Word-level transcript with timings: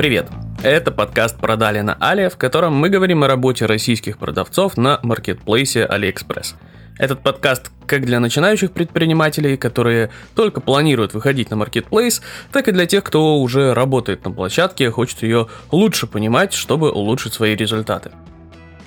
Привет! 0.00 0.30
Это 0.62 0.92
подкаст 0.92 1.36
«Продали 1.36 1.82
на 1.82 1.94
Али», 2.00 2.30
в 2.30 2.38
котором 2.38 2.72
мы 2.72 2.88
говорим 2.88 3.22
о 3.22 3.28
работе 3.28 3.66
российских 3.66 4.16
продавцов 4.16 4.78
на 4.78 4.98
маркетплейсе 5.02 5.84
AliExpress. 5.84 6.54
Этот 6.96 7.22
подкаст 7.22 7.70
как 7.84 8.06
для 8.06 8.18
начинающих 8.18 8.72
предпринимателей, 8.72 9.58
которые 9.58 10.08
только 10.34 10.62
планируют 10.62 11.12
выходить 11.12 11.50
на 11.50 11.56
маркетплейс, 11.56 12.22
так 12.50 12.68
и 12.68 12.72
для 12.72 12.86
тех, 12.86 13.04
кто 13.04 13.40
уже 13.40 13.74
работает 13.74 14.24
на 14.24 14.30
площадке 14.30 14.86
и 14.86 14.88
хочет 14.88 15.22
ее 15.22 15.48
лучше 15.70 16.06
понимать, 16.06 16.54
чтобы 16.54 16.90
улучшить 16.90 17.34
свои 17.34 17.54
результаты. 17.54 18.10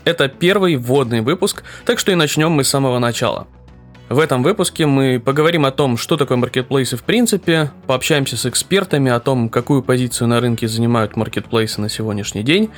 Это 0.05 0.29
первый 0.29 0.77
вводный 0.77 1.21
выпуск, 1.21 1.63
так 1.85 1.99
что 1.99 2.11
и 2.11 2.15
начнем 2.15 2.49
мы 2.49 2.63
с 2.63 2.69
самого 2.69 2.97
начала– 2.97 3.47
в 4.13 4.19
этом 4.19 4.43
выпуске 4.43 4.85
мы 4.85 5.19
поговорим 5.19 5.65
о 5.65 5.71
том, 5.71 5.97
что 5.97 6.17
такое 6.17 6.37
маркетплейсы 6.37 6.97
в 6.97 7.03
принципе, 7.03 7.71
пообщаемся 7.87 8.37
с 8.37 8.45
экспертами 8.45 9.11
о 9.11 9.19
том, 9.19 9.49
какую 9.49 9.81
позицию 9.81 10.27
на 10.27 10.39
рынке 10.39 10.67
занимают 10.67 11.15
маркетплейсы 11.15 11.81
на 11.81 11.89
сегодняшний 11.89 12.43
день, 12.43 12.69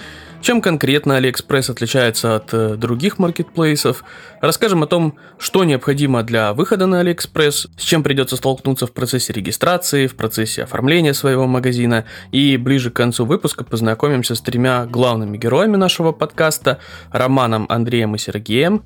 чем 0.42 0.62
конкретно 0.62 1.20
AliExpress 1.20 1.72
отличается 1.72 2.38
от 2.38 2.54
э, 2.54 2.76
других 2.76 3.20
маркетплейсов, 3.20 4.06
расскажем 4.40 4.84
о 4.84 4.88
том, 4.88 5.16
что 5.38 5.66
необходимо 5.66 6.24
для 6.24 6.54
выхода 6.54 6.86
на 6.86 7.04
AliExpress, 7.04 7.70
с 7.78 7.84
чем 7.84 8.02
придется 8.02 8.38
столкнуться 8.38 8.88
в 8.88 8.94
процессе 8.94 9.34
регистрации, 9.34 10.08
в 10.08 10.16
процессе 10.16 10.64
оформления 10.64 11.14
своего 11.14 11.48
магазина, 11.48 12.06
и 12.32 12.56
ближе 12.56 12.92
к 12.92 12.96
концу 12.96 13.26
выпуска 13.26 13.66
познакомимся 13.66 14.36
с 14.36 14.42
тремя 14.42 14.86
главными 14.86 15.38
героями 15.38 15.76
нашего 15.76 16.14
подкаста, 16.14 16.80
Романом, 17.12 17.66
Андреем 17.68 18.16
и 18.16 18.18
Сергеем, 18.18 18.84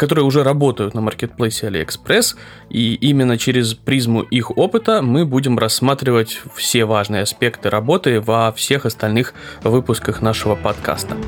которые 0.00 0.24
уже 0.24 0.42
работают 0.42 0.94
на 0.94 1.02
маркетплейсе 1.02 1.66
AliExpress, 1.66 2.34
и 2.70 2.94
именно 2.94 3.36
через 3.36 3.74
призму 3.74 4.22
их 4.22 4.56
опыта 4.56 5.02
мы 5.02 5.26
будем 5.26 5.58
рассматривать 5.58 6.40
все 6.54 6.86
важные 6.86 7.20
аспекты 7.20 7.68
работы 7.68 8.18
во 8.22 8.50
всех 8.50 8.86
остальных 8.86 9.34
выпусках 9.62 10.22
нашего 10.22 10.54
подкаста. 10.54 11.18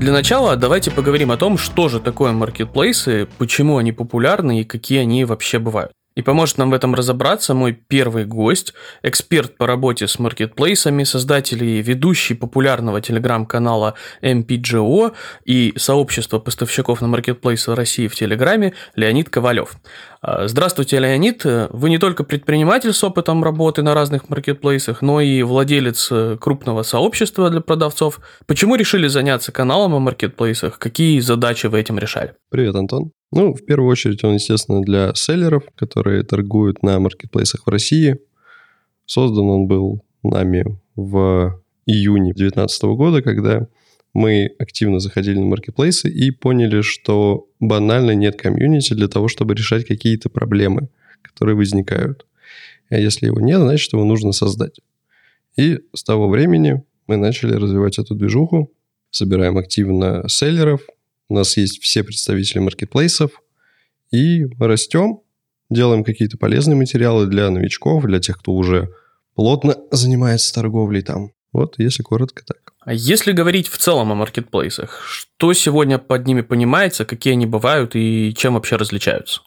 Для 0.00 0.12
начала 0.12 0.56
давайте 0.56 0.90
поговорим 0.90 1.30
о 1.30 1.36
том, 1.36 1.56
что 1.56 1.88
же 1.88 2.00
такое 2.00 2.32
маркетплейсы, 2.32 3.28
почему 3.38 3.76
они 3.76 3.92
популярны 3.92 4.62
и 4.62 4.64
какие 4.64 4.98
они 4.98 5.24
вообще 5.24 5.60
бывают. 5.60 5.92
И 6.18 6.22
поможет 6.22 6.58
нам 6.58 6.70
в 6.70 6.74
этом 6.74 6.96
разобраться 6.96 7.54
мой 7.54 7.72
первый 7.72 8.24
гость, 8.24 8.74
эксперт 9.04 9.56
по 9.56 9.68
работе 9.68 10.08
с 10.08 10.18
маркетплейсами, 10.18 11.04
создатель 11.04 11.62
и 11.62 11.80
ведущий 11.80 12.34
популярного 12.34 13.00
телеграм-канала 13.00 13.94
MPGO 14.20 15.14
и 15.44 15.74
сообщества 15.76 16.40
поставщиков 16.40 17.00
на 17.00 17.06
маркетплейсы 17.06 17.72
России 17.72 18.08
в 18.08 18.16
Телеграме 18.16 18.74
Леонид 18.96 19.30
Ковалев. 19.30 19.76
А, 20.20 20.48
здравствуйте, 20.48 20.98
Леонид. 20.98 21.44
Вы 21.44 21.88
не 21.88 21.98
только 21.98 22.24
предприниматель 22.24 22.92
с 22.92 23.04
опытом 23.04 23.44
работы 23.44 23.82
на 23.82 23.94
разных 23.94 24.28
маркетплейсах, 24.28 25.02
но 25.02 25.20
и 25.20 25.44
владелец 25.44 26.08
э, 26.10 26.36
крупного 26.40 26.82
сообщества 26.82 27.48
для 27.48 27.60
продавцов. 27.60 28.18
Почему 28.46 28.74
решили 28.74 29.06
заняться 29.06 29.52
каналом 29.52 29.94
о 29.94 30.00
маркетплейсах? 30.00 30.80
Какие 30.80 31.20
задачи 31.20 31.68
вы 31.68 31.78
этим 31.78 31.96
решали? 31.96 32.34
Привет, 32.50 32.74
Антон. 32.74 33.12
Ну, 33.30 33.52
в 33.54 33.64
первую 33.64 33.90
очередь 33.90 34.24
он, 34.24 34.34
естественно, 34.34 34.82
для 34.82 35.12
селлеров, 35.14 35.64
которые 35.74 36.22
торгуют 36.22 36.82
на 36.82 36.98
маркетплейсах 36.98 37.66
в 37.66 37.70
России. 37.70 38.18
Создан 39.04 39.44
он 39.44 39.66
был 39.66 40.02
нами 40.22 40.78
в 40.96 41.60
июне 41.86 42.32
2019 42.32 42.82
года, 42.96 43.22
когда 43.22 43.68
мы 44.14 44.50
активно 44.58 44.98
заходили 44.98 45.38
на 45.38 45.46
маркетплейсы 45.46 46.08
и 46.08 46.30
поняли, 46.30 46.80
что 46.80 47.48
банально 47.60 48.12
нет 48.12 48.40
комьюнити 48.40 48.94
для 48.94 49.08
того, 49.08 49.28
чтобы 49.28 49.54
решать 49.54 49.86
какие-то 49.86 50.30
проблемы, 50.30 50.88
которые 51.22 51.56
возникают. 51.56 52.26
А 52.88 52.98
если 52.98 53.26
его 53.26 53.40
нет, 53.40 53.60
значит, 53.60 53.92
его 53.92 54.04
нужно 54.04 54.32
создать. 54.32 54.80
И 55.56 55.80
с 55.94 56.02
того 56.02 56.28
времени 56.28 56.82
мы 57.06 57.16
начали 57.16 57.54
развивать 57.54 57.98
эту 57.98 58.14
движуху, 58.14 58.72
собираем 59.10 59.58
активно 59.58 60.24
селлеров, 60.28 60.80
у 61.28 61.34
нас 61.34 61.56
есть 61.56 61.82
все 61.82 62.02
представители 62.02 62.58
маркетплейсов, 62.60 63.42
и 64.10 64.46
растем, 64.58 65.20
делаем 65.70 66.04
какие-то 66.04 66.38
полезные 66.38 66.76
материалы 66.76 67.26
для 67.26 67.50
новичков, 67.50 68.04
для 68.04 68.20
тех, 68.20 68.38
кто 68.38 68.52
уже 68.52 68.90
плотно 69.34 69.76
занимается 69.90 70.54
торговлей 70.54 71.02
там. 71.02 71.32
Вот, 71.52 71.78
если 71.78 72.02
коротко 72.02 72.44
так. 72.44 72.74
А 72.80 72.92
если 72.92 73.32
говорить 73.32 73.68
в 73.68 73.78
целом 73.78 74.12
о 74.12 74.14
маркетплейсах, 74.14 75.02
что 75.06 75.52
сегодня 75.52 75.98
под 75.98 76.26
ними 76.26 76.42
понимается, 76.42 77.04
какие 77.04 77.34
они 77.34 77.46
бывают 77.46 77.94
и 77.94 78.34
чем 78.36 78.54
вообще 78.54 78.76
различаются? 78.76 79.40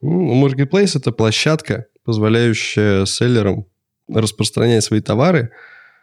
Ну, 0.00 0.34
маркетплейс– 0.34 0.94
это 0.96 1.10
площадка, 1.10 1.86
позволяющая 2.04 3.04
селлерам 3.04 3.66
распространять 4.08 4.84
свои 4.84 5.00
товары 5.00 5.50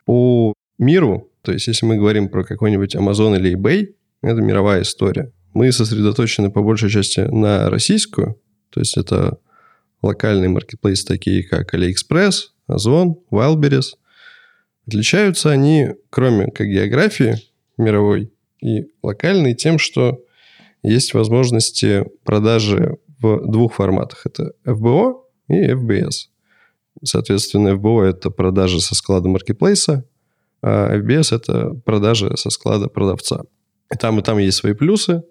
по 0.05 0.53
миру. 0.77 1.31
То 1.41 1.51
есть, 1.51 1.67
если 1.67 1.85
мы 1.85 1.97
говорим 1.97 2.29
про 2.29 2.43
какой-нибудь 2.43 2.95
Amazon 2.95 3.37
или 3.37 3.55
eBay, 3.55 3.93
это 4.25 4.41
мировая 4.41 4.81
история. 4.81 5.31
Мы 5.53 5.71
сосредоточены 5.71 6.51
по 6.51 6.61
большей 6.61 6.89
части 6.89 7.21
на 7.21 7.69
российскую, 7.69 8.41
то 8.69 8.79
есть 8.79 8.97
это 8.97 9.37
локальные 10.01 10.49
маркетплейсы, 10.49 11.05
такие 11.05 11.43
как 11.43 11.73
AliExpress, 11.73 12.49
Озон, 12.67 13.17
Wildberries. 13.31 13.95
Отличаются 14.87 15.51
они, 15.51 15.89
кроме 16.09 16.47
как 16.51 16.67
географии 16.67 17.37
мировой 17.77 18.31
и 18.61 18.87
локальной, 19.01 19.53
тем, 19.53 19.79
что 19.79 20.23
есть 20.83 21.13
возможности 21.13 22.05
продажи 22.23 22.97
в 23.19 23.49
двух 23.49 23.75
форматах. 23.75 24.25
Это 24.25 24.53
FBO 24.65 25.21
и 25.47 25.71
FBS. 25.71 26.29
Соответственно, 27.03 27.69
FBO– 27.69 28.03
это 28.03 28.29
продажи 28.29 28.79
со 28.79 28.95
склада 28.95 29.27
маркетплейса, 29.27 30.05
а 30.61 30.95
FBS– 30.97 31.35
это 31.35 31.73
продажи 31.85 32.35
со 32.37 32.49
склада 32.49 32.87
продавца. 32.87 33.43
И 33.95 33.97
там, 33.97 34.19
и 34.19 34.21
там 34.21 34.39
есть 34.39 34.57
свои 34.57 34.73
плюсы 34.73 35.23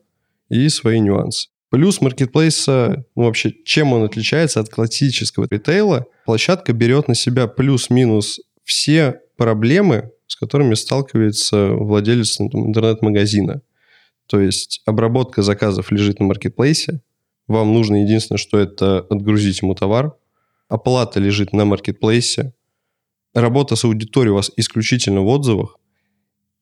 и 0.48 0.70
свои 0.70 0.98
нюансы. 0.98 1.50
Плюс 1.68 2.00
маркетплейса, 2.00 3.04
ну 3.14 3.24
вообще, 3.24 3.52
чем 3.66 3.92
он 3.92 4.04
отличается 4.04 4.60
от 4.60 4.70
классического 4.70 5.46
ритейла? 5.50 6.06
Площадка 6.24 6.72
берет 6.72 7.06
на 7.06 7.14
себя 7.14 7.46
плюс-минус 7.46 8.40
все 8.64 9.20
проблемы, 9.36 10.12
с 10.26 10.36
которыми 10.36 10.72
сталкивается 10.72 11.72
владелец 11.74 12.40
интернет-магазина. 12.40 13.60
То 14.28 14.40
есть 14.40 14.80
обработка 14.86 15.42
заказов 15.42 15.92
лежит 15.92 16.20
на 16.20 16.26
маркетплейсе. 16.26 17.02
Вам 17.46 17.74
нужно 17.74 18.02
единственное, 18.02 18.38
что 18.38 18.58
это 18.58 19.00
отгрузить 19.10 19.60
ему 19.60 19.74
товар. 19.74 20.16
Оплата 20.70 21.20
лежит 21.20 21.52
на 21.52 21.66
маркетплейсе. 21.66 22.54
Работа 23.34 23.76
с 23.76 23.84
аудиторией 23.84 24.32
у 24.32 24.36
вас 24.36 24.50
исключительно 24.56 25.20
в 25.20 25.26
отзывах. 25.26 25.76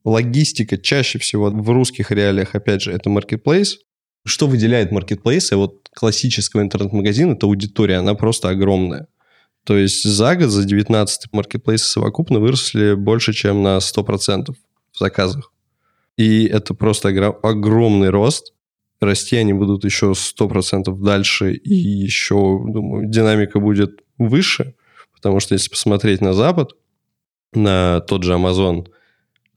Логистика 0.04 0.78
чаще 0.78 1.18
всего 1.18 1.50
в 1.50 1.70
русских 1.70 2.10
реалиях, 2.10 2.54
опять 2.54 2.82
же, 2.82 2.92
это 2.92 3.08
маркетплейс. 3.08 3.78
Что 4.24 4.46
выделяет 4.46 4.92
маркетплейсы 4.92 5.56
от 5.56 5.88
классического 5.94 6.62
интернет-магазина, 6.62 7.32
это 7.32 7.46
аудитория, 7.46 7.96
она 7.96 8.14
просто 8.14 8.48
огромная. 8.48 9.08
То 9.64 9.76
есть 9.76 10.02
за 10.02 10.34
год, 10.36 10.50
за 10.50 10.64
19 10.64 11.32
маркетплейсы 11.32 11.86
совокупно 11.86 12.40
выросли 12.40 12.94
больше, 12.94 13.32
чем 13.32 13.62
на 13.62 13.78
100% 13.78 14.54
в 14.92 14.98
заказах. 14.98 15.52
И 16.16 16.46
это 16.46 16.74
просто 16.74 17.08
огромный 17.08 18.10
рост. 18.10 18.54
Расти 19.00 19.36
они 19.36 19.52
будут 19.52 19.84
еще 19.84 20.12
100% 20.12 20.96
дальше, 21.00 21.54
и 21.54 21.74
еще, 21.74 22.60
думаю, 22.64 23.08
динамика 23.08 23.58
будет 23.58 24.02
выше, 24.18 24.74
потому 25.12 25.40
что 25.40 25.54
если 25.54 25.70
посмотреть 25.70 26.20
на 26.20 26.32
Запад, 26.32 26.72
на 27.52 28.00
тот 28.00 28.24
же 28.24 28.32
Amazon– 28.32 28.86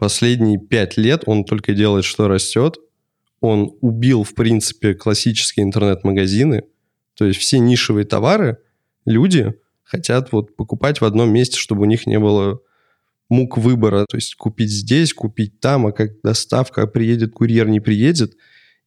Последние 0.06 0.60
пять 0.60 0.98
лет 0.98 1.24
он 1.26 1.46
только 1.46 1.74
делает, 1.74 2.06
что 2.06 2.28
растет. 2.28 2.78
Он 3.42 3.76
убил, 3.82 4.22
в 4.22 4.36
принципе, 4.36 4.94
классические 4.94 5.64
интернет-магазины. 5.64 6.62
То 7.16 7.26
есть 7.26 7.40
все 7.40 7.58
нишевые 7.58 8.06
товары 8.06 8.60
люди 9.08 9.56
хотят 9.82 10.32
вот 10.32 10.56
покупать 10.56 11.02
в 11.02 11.06
одном 11.06 11.34
месте, 11.34 11.58
чтобы 11.58 11.82
у 11.82 11.86
них 11.86 12.06
не 12.06 12.20
было 12.20 12.60
мук 13.30 13.58
выбора. 13.58 14.06
То 14.08 14.18
есть 14.18 14.36
купить 14.36 14.70
здесь, 14.70 15.12
купить 15.12 15.60
там, 15.60 15.88
а 15.88 15.92
как 15.92 16.22
доставка, 16.22 16.84
а 16.84 16.86
приедет 16.86 17.32
курьер, 17.32 17.68
не 17.68 17.80
приедет. 17.80 18.34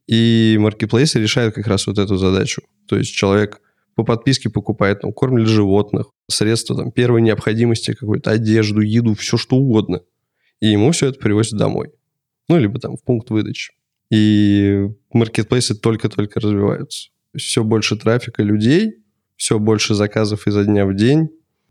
И 0.06 0.56
маркетплейсы 0.61 1.19
решают 1.19 1.53
как 1.53 1.67
раз 1.67 1.88
вот 1.88 1.99
эту 1.99 2.17
задачу. 2.17 2.62
То 2.87 2.97
есть 2.97 3.12
человек 3.12 3.61
по 3.97 4.05
подписке 4.05 4.50
покупает 4.50 5.00
там, 5.00 5.12
корм 5.12 5.35
для 5.35 5.47
животных, 5.47 6.11
средства 6.31 6.76
там, 6.76 6.93
первой 6.93 7.23
необходимости, 7.23 7.93
какую-то 7.93 8.31
одежду, 8.31 8.82
еду, 8.82 9.14
все 9.14 9.37
что 9.37 9.56
угодно 9.56 10.03
и 10.61 10.69
ему 10.69 10.93
все 10.93 11.09
это 11.09 11.19
привозят 11.19 11.59
домой. 11.59 11.91
Ну, 12.49 12.59
либо 12.59 12.79
там 12.79 12.97
в 12.97 13.05
пункт 13.05 13.31
выдачи. 13.31 13.73
И 14.11 14.87
маркетплейсы 15.13 15.75
только-только 15.75 16.41
развиваются. 16.41 17.11
Все 17.37 17.63
больше 17.63 17.97
трафика 17.97 18.43
людей, 18.43 19.05
все 19.37 19.59
больше 19.59 19.95
заказов 19.95 20.47
изо 20.47 20.65
дня 20.65 20.87
в 20.87 20.95
день. 20.95 21.29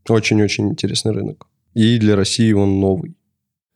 Очень-очень 0.07 0.69
интересный 0.69 1.11
рынок. 1.11 1.47
И 1.73 1.97
для 1.97 2.15
России 2.15 2.51
он 2.53 2.79
новый. 2.79 3.15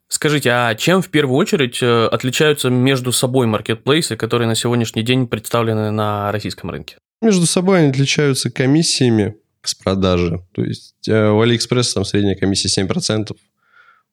Скажите, 0.08 0.50
а 0.52 0.76
чем 0.76 1.02
в 1.02 1.10
первую 1.10 1.38
очередь 1.38 1.82
э, 1.82 2.06
отличаются 2.06 2.70
между 2.70 3.12
собой 3.12 3.48
маркетплейсы, 3.48 4.18
которые 4.18 4.48
на 4.48 4.56
сегодняшний 4.56 5.04
день 5.04 5.26
представлены 5.28 5.90
на 5.92 6.32
российском 6.32 6.70
рынке? 6.70 6.98
Между 7.22 7.46
собой 7.46 7.80
они 7.80 7.90
отличаются 7.90 8.50
комиссиями 8.50 9.36
с 9.64 9.74
продажи. 9.74 10.46
То 10.54 10.64
есть 10.64 11.08
э, 11.08 11.30
у 11.30 11.40
Алиэкспресса 11.40 11.96
там 11.96 12.06
средняя 12.06 12.36
комиссия 12.36 12.82
7%, 12.82 13.36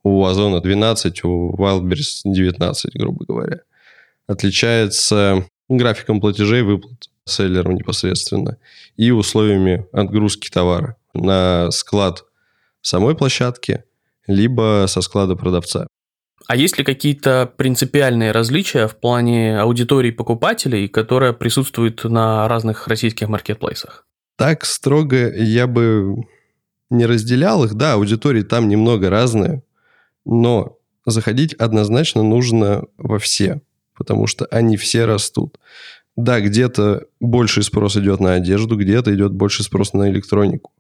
у 0.03 0.25
Озона 0.25 0.57
12%, 0.57 1.21
у 1.25 1.57
Wildberries 1.57 2.25
19%, 2.27 2.73
грубо 2.95 3.25
говоря. 3.25 3.61
Отличается 4.27 5.47
графиком 5.69 6.21
платежей 6.21 6.63
выплат 6.63 7.09
селлерам 7.25 7.75
непосредственно 7.75 8.57
и 8.97 9.11
условиями 9.11 9.87
отгрузки 9.93 10.51
товара 10.51 10.97
на 11.15 11.71
склад 11.71 12.25
самой 12.81 13.15
площадки, 13.15 13.85
либо 14.27 14.87
со 14.89 15.01
склада 15.01 15.37
продавца. 15.37 15.87
А 16.47 16.57
есть 16.57 16.79
ли 16.79 16.85
какие-то 16.85 17.53
принципиальные 17.57 18.33
различия 18.33 18.87
в 18.87 18.97
плане 18.97 19.61
аудитории 19.61 20.11
покупателей, 20.11 20.89
которая 20.89 21.33
присутствует 21.35 22.05
на 22.05 22.49
разных 22.49 22.89
российских 22.89 23.29
маркетплейсах? 23.29 24.07
Так 24.37 24.65
строго 24.65 25.31
я 25.35 25.67
бы 25.67 26.15
не 26.91 27.05
разделял 27.05 27.65
их. 27.65 27.75
Да, 27.75 27.95
аудитории 27.95 28.43
там 28.43 28.69
немного 28.69 29.11
разные, 29.11 29.63
но 30.29 30.79
заходить 31.07 31.55
однозначно 31.55 32.23
нужно 32.23 32.85
во 32.99 33.19
все, 33.19 33.63
потому 33.97 34.27
что 34.27 34.45
они 34.47 34.77
все 34.77 35.07
растут. 35.07 35.59
Да, 36.17 36.41
где-то 36.41 37.07
больше 37.19 37.63
спрос 37.63 37.97
идет 37.97 38.21
на 38.21 38.35
одежду, 38.35 38.77
где-то 38.77 39.15
идет 39.15 39.33
больше 39.33 39.63
спрос 39.63 39.95
на 39.95 40.11
электронику. 40.11 40.73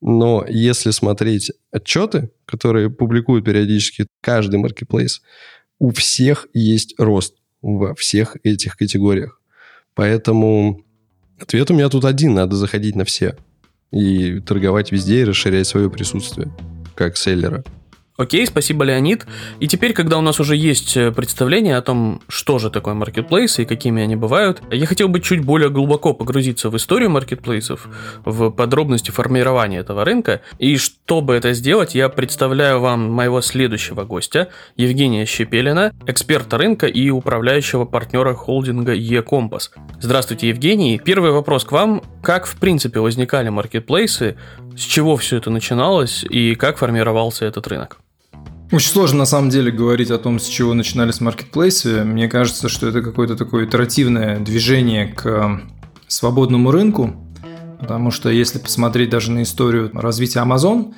Но 0.00 0.44
если 0.48 0.92
смотреть 0.92 1.50
отчеты, 1.72 2.30
которые 2.44 2.88
публикуют 2.88 3.44
периодически 3.44 4.06
каждый 4.20 4.60
маркетплейс, 4.60 5.20
у 5.78 5.90
всех 5.90 6.46
есть 6.54 6.94
рост 6.98 7.34
во 7.62 7.94
всех 7.94 8.36
этих 8.44 8.76
категориях. 8.76 9.40
Поэтому 9.94 10.84
ответ 11.40 11.70
у 11.70 11.74
меня 11.74 11.88
тут 11.88 12.04
один. 12.04 12.34
Надо 12.34 12.54
заходить 12.54 12.94
на 12.94 13.04
все. 13.04 13.36
И 13.90 14.38
торговать 14.40 14.92
везде, 14.92 15.22
и 15.22 15.24
расширять 15.24 15.66
свое 15.66 15.90
присутствие 15.90 16.52
как 16.94 17.16
селлера. 17.16 17.64
Окей, 18.16 18.46
спасибо, 18.46 18.84
Леонид. 18.84 19.26
И 19.60 19.68
теперь, 19.68 19.92
когда 19.92 20.16
у 20.16 20.22
нас 20.22 20.40
уже 20.40 20.56
есть 20.56 20.96
э, 20.96 21.12
представление 21.12 21.76
о 21.76 21.82
том, 21.82 22.22
что 22.28 22.58
же 22.58 22.70
такое 22.70 22.94
маркетплейсы 22.94 23.62
и 23.62 23.66
какими 23.66 24.02
они 24.02 24.16
бывают, 24.16 24.62
я 24.70 24.86
хотел 24.86 25.08
бы 25.08 25.20
чуть 25.20 25.44
более 25.44 25.68
глубоко 25.68 26.14
погрузиться 26.14 26.70
в 26.70 26.76
историю 26.78 27.10
маркетплейсов, 27.10 27.86
в 28.24 28.50
подробности 28.50 29.10
формирования 29.10 29.78
этого 29.78 30.02
рынка. 30.04 30.40
И 30.58 30.78
чтобы 30.78 31.34
это 31.34 31.52
сделать, 31.52 31.94
я 31.94 32.08
представляю 32.08 32.80
вам 32.80 33.12
моего 33.12 33.42
следующего 33.42 34.04
гостя, 34.04 34.48
Евгения 34.76 35.26
Щепелина, 35.26 35.92
эксперта 36.06 36.56
рынка 36.56 36.86
и 36.86 37.10
управляющего 37.10 37.84
партнера 37.84 38.32
холдинга 38.32 38.94
E-Компас. 38.94 39.72
Здравствуйте, 40.00 40.48
Евгений. 40.48 40.98
Первый 40.98 41.32
вопрос 41.32 41.64
к 41.64 41.72
вам. 41.72 42.02
Как, 42.22 42.46
в 42.46 42.56
принципе, 42.56 43.00
возникали 43.00 43.50
маркетплейсы, 43.50 44.38
с 44.74 44.80
чего 44.80 45.18
все 45.18 45.36
это 45.36 45.50
начиналось 45.50 46.24
и 46.24 46.54
как 46.54 46.78
формировался 46.78 47.44
этот 47.44 47.66
рынок? 47.66 47.98
Очень 48.72 48.90
сложно 48.90 49.20
на 49.20 49.26
самом 49.26 49.48
деле 49.48 49.70
говорить 49.70 50.10
о 50.10 50.18
том, 50.18 50.40
с 50.40 50.46
чего 50.46 50.74
начинались 50.74 51.20
маркетплейсы. 51.20 52.02
Мне 52.02 52.28
кажется, 52.28 52.68
что 52.68 52.88
это 52.88 53.00
какое-то 53.00 53.36
такое 53.36 53.66
итеративное 53.66 54.40
движение 54.40 55.06
к 55.06 55.26
э, 55.26 55.60
свободному 56.08 56.72
рынку, 56.72 57.14
потому 57.78 58.10
что 58.10 58.28
если 58.28 58.58
посмотреть 58.58 59.10
даже 59.10 59.30
на 59.30 59.42
историю 59.42 59.90
развития 59.94 60.40
Amazon, 60.40 60.94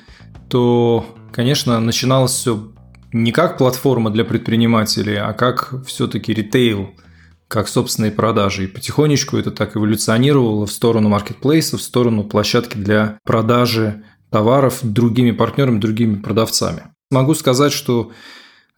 то, 0.49 1.05
конечно, 1.31 1.79
начиналось 1.79 2.31
все 2.31 2.71
не 3.13 3.31
как 3.31 3.59
платформа 3.59 4.09
для 4.09 4.25
предпринимателей, 4.25 5.17
а 5.17 5.33
как 5.33 5.73
все-таки 5.85 6.33
ритейл, 6.33 6.89
как 7.47 7.67
собственные 7.67 8.11
продажи. 8.11 8.63
И 8.63 8.67
потихонечку 8.67 9.37
это 9.37 9.51
так 9.51 9.77
эволюционировало 9.77 10.65
в 10.65 10.71
сторону 10.71 11.09
маркетплейса, 11.09 11.77
в 11.77 11.83
сторону 11.83 12.23
площадки 12.23 12.77
для 12.77 13.19
продажи 13.23 14.03
товаров 14.31 14.79
другими 14.81 15.31
партнерами, 15.31 15.79
другими 15.79 16.15
продавцами. 16.15 16.83
Могу 17.11 17.33
сказать, 17.33 17.71
что 17.71 18.11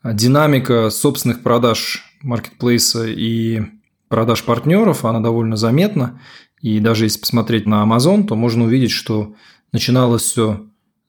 динамика 0.04 0.90
собственных 0.90 1.44
продаж 1.44 2.04
маркетплейса 2.22 3.06
и 3.06 3.62
продаж 4.08 4.44
партнеров, 4.44 5.06
она 5.06 5.20
довольно 5.20 5.56
заметна. 5.56 6.22
И 6.62 6.80
даже 6.80 7.06
если 7.06 7.20
посмотреть 7.20 7.66
на 7.66 7.84
Amazon, 7.84 8.26
то 8.26 8.36
можно 8.36 8.66
увидеть, 8.66 8.92
что 8.92 9.34
начиналось 9.72 10.24
все 10.24 10.62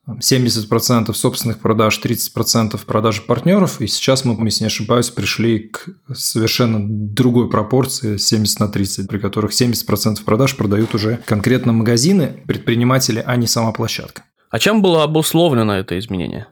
70% 0.09 1.13
собственных 1.15 1.61
продаж, 1.61 2.01
30% 2.03 2.85
продаж 2.85 3.25
партнеров, 3.25 3.81
и 3.81 3.87
сейчас 3.87 4.25
мы, 4.25 4.35
если 4.47 4.65
не 4.65 4.67
ошибаюсь, 4.67 5.11
пришли 5.11 5.61
к 5.61 5.91
совершенно 6.13 6.81
другой 6.85 7.49
пропорции 7.49 8.17
70 8.17 8.59
на 8.59 8.69
30, 8.69 9.09
при 9.09 9.19
которых 9.19 9.53
70% 9.53 10.25
продаж 10.25 10.57
продают 10.57 10.95
уже 10.95 11.21
конкретно 11.25 11.73
магазины, 11.73 12.43
предприниматели, 12.47 13.23
а 13.25 13.37
не 13.37 13.47
сама 13.47 13.71
площадка. 13.71 14.25
А 14.51 14.59
чем 14.59 14.83
было 14.83 15.05
обусловлено 15.05 15.79
это 15.79 15.99
изменение? 15.99 16.49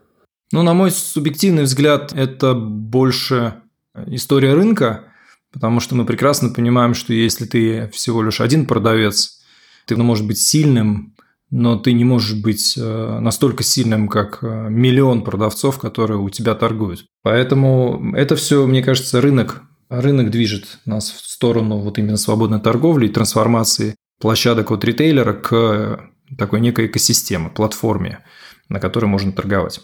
Ну, 0.52 0.62
на 0.62 0.74
мой 0.74 0.90
субъективный 0.90 1.62
взгляд, 1.62 2.12
это 2.12 2.54
больше 2.54 3.62
история 4.06 4.54
рынка, 4.54 5.04
потому 5.52 5.80
что 5.80 5.94
мы 5.94 6.04
прекрасно 6.04 6.48
понимаем, 6.48 6.94
что 6.94 7.12
если 7.12 7.44
ты 7.44 7.88
всего 7.92 8.22
лишь 8.22 8.40
один 8.40 8.66
продавец, 8.66 9.40
ты 9.86 9.96
можешь 9.96 10.24
быть 10.24 10.38
сильным, 10.38 11.14
но 11.50 11.76
ты 11.76 11.92
не 11.92 12.04
можешь 12.04 12.40
быть 12.40 12.74
э, 12.76 13.18
настолько 13.20 13.62
сильным, 13.62 14.08
как 14.08 14.38
э, 14.42 14.68
миллион 14.70 15.24
продавцов, 15.24 15.78
которые 15.78 16.18
у 16.18 16.30
тебя 16.30 16.54
торгуют. 16.54 17.06
Поэтому 17.22 18.14
это 18.14 18.36
все, 18.36 18.66
мне 18.66 18.82
кажется, 18.82 19.20
рынок. 19.20 19.62
Рынок 19.88 20.30
движет 20.30 20.78
нас 20.84 21.10
в 21.10 21.28
сторону 21.28 21.78
вот 21.78 21.98
именно 21.98 22.16
свободной 22.16 22.60
торговли 22.60 23.06
и 23.06 23.10
трансформации 23.10 23.96
площадок 24.20 24.70
от 24.70 24.84
ритейлера 24.84 25.32
к 25.32 26.10
такой 26.38 26.60
некой 26.60 26.86
экосистеме, 26.86 27.48
платформе, 27.48 28.20
на 28.68 28.78
которой 28.78 29.06
можно 29.06 29.32
торговать. 29.32 29.80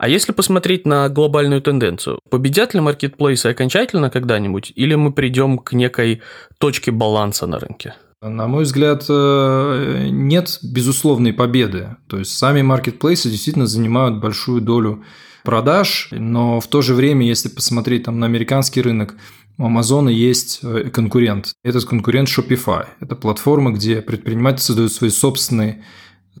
А 0.00 0.08
если 0.08 0.32
посмотреть 0.32 0.86
на 0.86 1.10
глобальную 1.10 1.60
тенденцию, 1.60 2.20
победят 2.30 2.72
ли 2.72 2.80
маркетплейсы 2.80 3.48
окончательно 3.48 4.08
когда-нибудь, 4.08 4.72
или 4.74 4.94
мы 4.94 5.12
придем 5.12 5.58
к 5.58 5.74
некой 5.74 6.22
точке 6.56 6.90
баланса 6.90 7.46
на 7.46 7.58
рынке? 7.58 7.94
На 8.22 8.46
мой 8.46 8.64
взгляд, 8.64 9.04
э, 9.10 10.08
нет 10.10 10.58
безусловной 10.62 11.34
победы. 11.34 11.96
То 12.08 12.18
есть 12.18 12.32
сами 12.32 12.62
маркетплейсы 12.62 13.28
действительно 13.28 13.66
занимают 13.66 14.22
большую 14.22 14.62
долю 14.62 15.04
продаж, 15.44 16.08
но 16.12 16.60
в 16.60 16.66
то 16.68 16.80
же 16.80 16.94
время, 16.94 17.26
если 17.26 17.50
посмотреть 17.50 18.04
там 18.04 18.18
на 18.18 18.24
американский 18.24 18.80
рынок, 18.80 19.16
у 19.58 19.66
Амазона 19.66 20.08
есть 20.08 20.60
э, 20.62 20.88
конкурент. 20.90 21.52
Этот 21.62 21.84
конкурент 21.84 22.26
Shopify. 22.26 22.86
Это 23.00 23.16
платформа, 23.16 23.70
где 23.70 24.00
предприниматели 24.00 24.62
создают 24.62 24.94
свои 24.94 25.10
собственные 25.10 25.84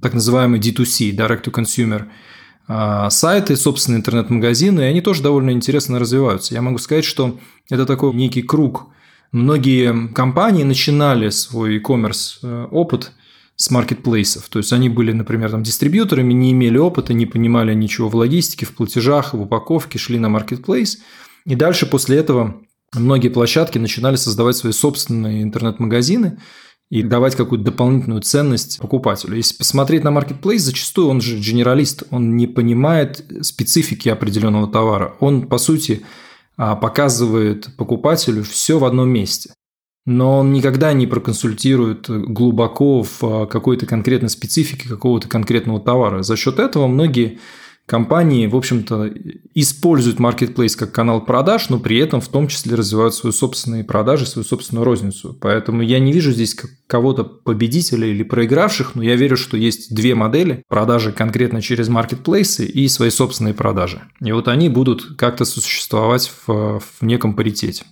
так 0.00 0.14
называемые 0.14 0.62
D2C, 0.62 1.14
Direct 1.14 1.44
to 1.44 1.52
Consumer– 1.52 2.06
сайты, 3.10 3.56
собственные 3.56 3.98
интернет-магазины, 3.98 4.80
и 4.80 4.84
они 4.84 5.00
тоже 5.00 5.22
довольно 5.22 5.50
интересно 5.50 5.98
развиваются. 5.98 6.54
Я 6.54 6.62
могу 6.62 6.78
сказать, 6.78 7.04
что 7.04 7.38
это 7.68 7.84
такой 7.86 8.14
некий 8.14 8.42
круг. 8.42 8.86
Многие 9.32 10.08
компании 10.08 10.64
начинали 10.64 11.30
свой 11.30 11.74
e-commerce 11.74 12.38
э, 12.42 12.66
опыт 12.70 13.12
с 13.54 13.70
маркетплейсов. 13.70 14.48
То 14.48 14.58
есть 14.58 14.72
они 14.72 14.88
были, 14.88 15.12
например, 15.12 15.50
там, 15.50 15.62
дистрибьюторами, 15.62 16.32
не 16.32 16.52
имели 16.52 16.78
опыта, 16.78 17.12
не 17.12 17.26
понимали 17.26 17.74
ничего 17.74 18.08
в 18.08 18.16
логистике, 18.16 18.66
в 18.66 18.74
платежах, 18.74 19.34
в 19.34 19.40
упаковке, 19.40 19.98
шли 19.98 20.18
на 20.18 20.28
маркетплейс. 20.28 20.98
И 21.46 21.54
дальше 21.54 21.86
после 21.86 22.18
этого 22.18 22.60
многие 22.94 23.28
площадки 23.28 23.78
начинали 23.78 24.16
создавать 24.16 24.56
свои 24.56 24.72
собственные 24.72 25.42
интернет-магазины, 25.42 26.38
и 26.90 27.02
давать 27.02 27.36
какую-то 27.36 27.64
дополнительную 27.64 28.20
ценность 28.20 28.80
покупателю. 28.80 29.36
Если 29.36 29.56
посмотреть 29.56 30.02
на 30.02 30.08
Marketplace, 30.08 30.58
зачастую 30.58 31.08
он 31.08 31.20
же 31.20 31.38
генералист, 31.38 32.02
он 32.10 32.36
не 32.36 32.48
понимает 32.48 33.24
специфики 33.42 34.08
определенного 34.08 34.66
товара. 34.66 35.14
Он, 35.20 35.46
по 35.46 35.58
сути, 35.58 36.02
а, 36.56 36.74
показывает 36.74 37.74
покупателю 37.76 38.42
все 38.42 38.78
в 38.78 38.84
одном 38.84 39.08
месте. 39.08 39.54
Но 40.04 40.40
он 40.40 40.52
никогда 40.52 40.92
не 40.92 41.06
проконсультирует 41.06 42.06
глубоко 42.08 43.04
в 43.04 43.22
а, 43.22 43.46
какой-то 43.46 43.86
конкретной 43.86 44.28
специфике 44.28 44.88
какого-то 44.88 45.28
конкретного 45.28 45.78
товара. 45.78 46.24
За 46.24 46.36
счет 46.36 46.58
этого 46.58 46.88
многие 46.88 47.38
компании, 47.90 48.46
в 48.46 48.54
общем-то, 48.54 49.12
используют 49.52 50.20
marketplace 50.20 50.76
как 50.78 50.92
канал 50.92 51.24
продаж, 51.24 51.70
но 51.70 51.80
при 51.80 51.98
этом 51.98 52.20
в 52.20 52.28
том 52.28 52.46
числе 52.46 52.76
развивают 52.76 53.14
свои 53.14 53.32
собственные 53.32 53.82
продажи, 53.82 54.26
свою 54.26 54.46
собственную 54.46 54.84
розницу. 54.84 55.36
Поэтому 55.40 55.82
я 55.82 55.98
не 55.98 56.12
вижу 56.12 56.30
здесь 56.30 56.56
кого-то 56.86 57.24
победителя 57.24 58.06
или 58.06 58.22
проигравших, 58.22 58.94
но 58.94 59.02
я 59.02 59.16
верю, 59.16 59.36
что 59.36 59.56
есть 59.56 59.92
две 59.92 60.14
модели 60.14 60.62
продажи 60.68 61.10
конкретно 61.10 61.60
через 61.60 61.88
маркетплейсы 61.88 62.64
и 62.64 62.86
свои 62.86 63.10
собственные 63.10 63.54
продажи. 63.54 64.02
И 64.24 64.30
вот 64.30 64.46
они 64.46 64.68
будут 64.68 65.16
как-то 65.16 65.44
существовать 65.44 66.30
в, 66.46 66.78
в 66.78 67.02
неком 67.02 67.34
паритете. 67.34 67.84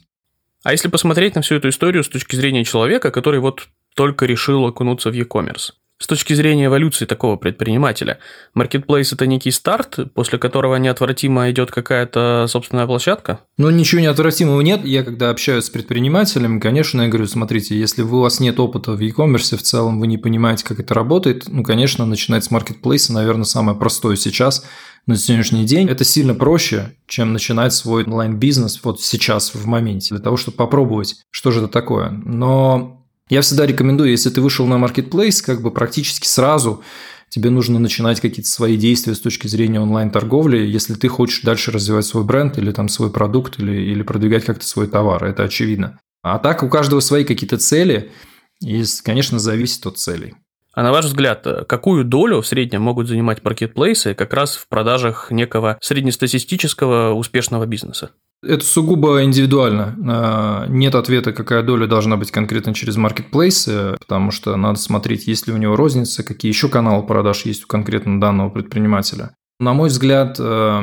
А 0.63 0.71
если 0.71 0.87
посмотреть 0.87 1.35
на 1.35 1.43
всю 1.43 1.57
эту 1.57 1.71
историю 1.71 2.05
с 2.05 2.09
точки 2.09 2.37
зрения 2.37 2.65
человека, 2.65 3.11
который 3.11 3.41
вот 3.41 3.67
только 3.97 4.27
решил 4.27 4.65
окунуться 4.65 5.11
в 5.11 5.15
e-commerce, 5.15 5.73
с 5.99 6.07
точки 6.07 6.33
зрения 6.33 6.67
эволюции 6.67 7.05
такого 7.05 7.37
предпринимателя, 7.37 8.19
Marketplace 8.57 9.09
это 9.13 9.27
некий 9.27 9.51
старт, 9.51 9.99
после 10.15 10.39
которого 10.39 10.77
неотвратимо 10.77 11.51
идет 11.51 11.71
какая-то 11.71 12.47
собственная 12.49 12.87
площадка? 12.87 13.41
Ну, 13.57 13.71
ничего 13.71 14.01
неотвратимого 14.01 14.61
нет. 14.61 14.85
Я 14.85 15.03
когда 15.03 15.31
общаюсь 15.31 15.65
с 15.65 15.71
предпринимателями, 15.71 16.61
конечно, 16.61 17.03
я 17.03 17.09
говорю, 17.09 17.27
смотрите, 17.27 17.79
если 17.79 18.03
у 18.03 18.21
вас 18.21 18.39
нет 18.39 18.61
опыта 18.61 18.93
в 18.93 19.01
e-commerce, 19.01 19.57
в 19.57 19.63
целом 19.63 19.99
вы 20.01 20.07
не 20.07 20.19
понимаете, 20.19 20.65
как 20.65 20.79
это 20.79 20.95
работает, 20.95 21.45
ну, 21.49 21.65
конечно, 21.65 22.07
начинать 22.07 22.45
с 22.45 22.51
Marketplace, 22.51 23.13
наверное, 23.13 23.45
самое 23.45 23.77
простое 23.77 24.17
сейчас, 24.17 24.65
на 25.07 25.17
сегодняшний 25.17 25.65
день. 25.65 25.89
Это 25.89 26.05
сильно 26.05 26.35
проще, 26.35 26.95
чем 27.07 27.33
начинать 27.33 27.73
свой 27.73 28.05
онлайн-бизнес 28.05 28.81
вот 28.85 29.01
сейчас, 29.01 29.55
в 29.55 29.67
моменте, 29.67 30.15
для 30.15 30.23
того, 30.23 30.37
чтобы 30.37 30.59
попробовать, 30.59 31.17
что 31.31 31.51
же 31.51 31.61
это 31.61 31.69
такое. 31.69 32.11
Но 32.11 32.98
я 33.29 33.41
всегда 33.41 33.67
рекомендую, 33.67 34.11
если 34.11 34.31
ты 34.31 34.41
вышел 34.41 34.67
на 34.67 34.75
Marketplace, 34.75 35.45
как 35.45 35.63
бы 35.63 35.71
практически 35.71 36.27
сразу 36.27 36.83
тебе 37.29 37.51
нужно 37.51 37.79
начинать 37.79 38.21
какие-то 38.21 38.51
свои 38.51 38.77
действия 38.77 39.15
с 39.15 39.21
точки 39.21 39.47
зрения 39.47 39.81
онлайн-торговли, 39.81 40.59
если 40.59 40.95
ты 40.95 41.09
хочешь 41.09 41.43
дальше 41.43 41.71
развивать 41.71 42.07
свой 42.07 42.25
бренд 42.25 42.59
или 42.59 42.73
там 42.73 42.89
свой 42.89 43.11
продукт 43.11 43.59
или, 43.59 43.73
или 43.73 44.03
продвигать 44.03 44.45
как-то 44.45 44.67
свой 44.67 44.87
товар, 44.87 45.25
это 45.25 45.45
очевидно. 45.45 45.99
А 46.23 46.39
так 46.39 46.63
у 46.63 46.69
каждого 46.69 47.01
свои 47.01 47.25
какие-то 47.25 47.59
цели, 47.59 48.11
и, 48.61 48.83
конечно, 49.05 49.39
зависит 49.39 49.87
от 49.87 49.99
целей. 49.99 50.35
А 50.73 50.83
на 50.83 50.93
ваш 50.93 51.07
взгляд, 51.07 51.47
какую 51.69 52.05
долю 52.05 52.41
в 52.41 52.47
среднем 52.47 52.83
могут 52.83 53.09
занимать 53.09 53.43
маркетплейсы 53.45 54.15
как 54.15 54.33
раз 54.33 54.57
в 54.57 54.69
продажах 54.69 55.31
некого 55.31 55.77
среднестатистического 55.81 57.15
успешного 57.15 57.67
бизнеса? 57.67 58.11
Это 58.43 58.65
сугубо 58.65 59.23
индивидуально. 59.25 59.97
А, 60.07 60.67
нет 60.69 60.95
ответа, 60.95 61.33
какая 61.33 61.63
доля 61.63 61.87
должна 61.87 62.17
быть 62.17 62.31
конкретно 62.31 62.73
через 62.73 62.97
маркетплейсы, 62.97 63.97
потому 63.99 64.31
что 64.31 64.55
надо 64.57 64.79
смотреть, 64.79 65.27
есть 65.27 65.47
ли 65.49 65.53
у 65.53 65.57
него 65.57 65.75
розница, 65.75 66.23
какие 66.23 66.51
еще 66.53 66.69
каналы 66.69 67.05
продаж 67.05 67.45
есть 67.47 67.65
у 67.65 67.67
конкретно 67.67 68.21
данного 68.21 68.51
предпринимателя. 68.51 69.35
На 69.59 69.73
мой 69.73 69.89
взгляд, 69.89 70.37
э, 70.39 70.81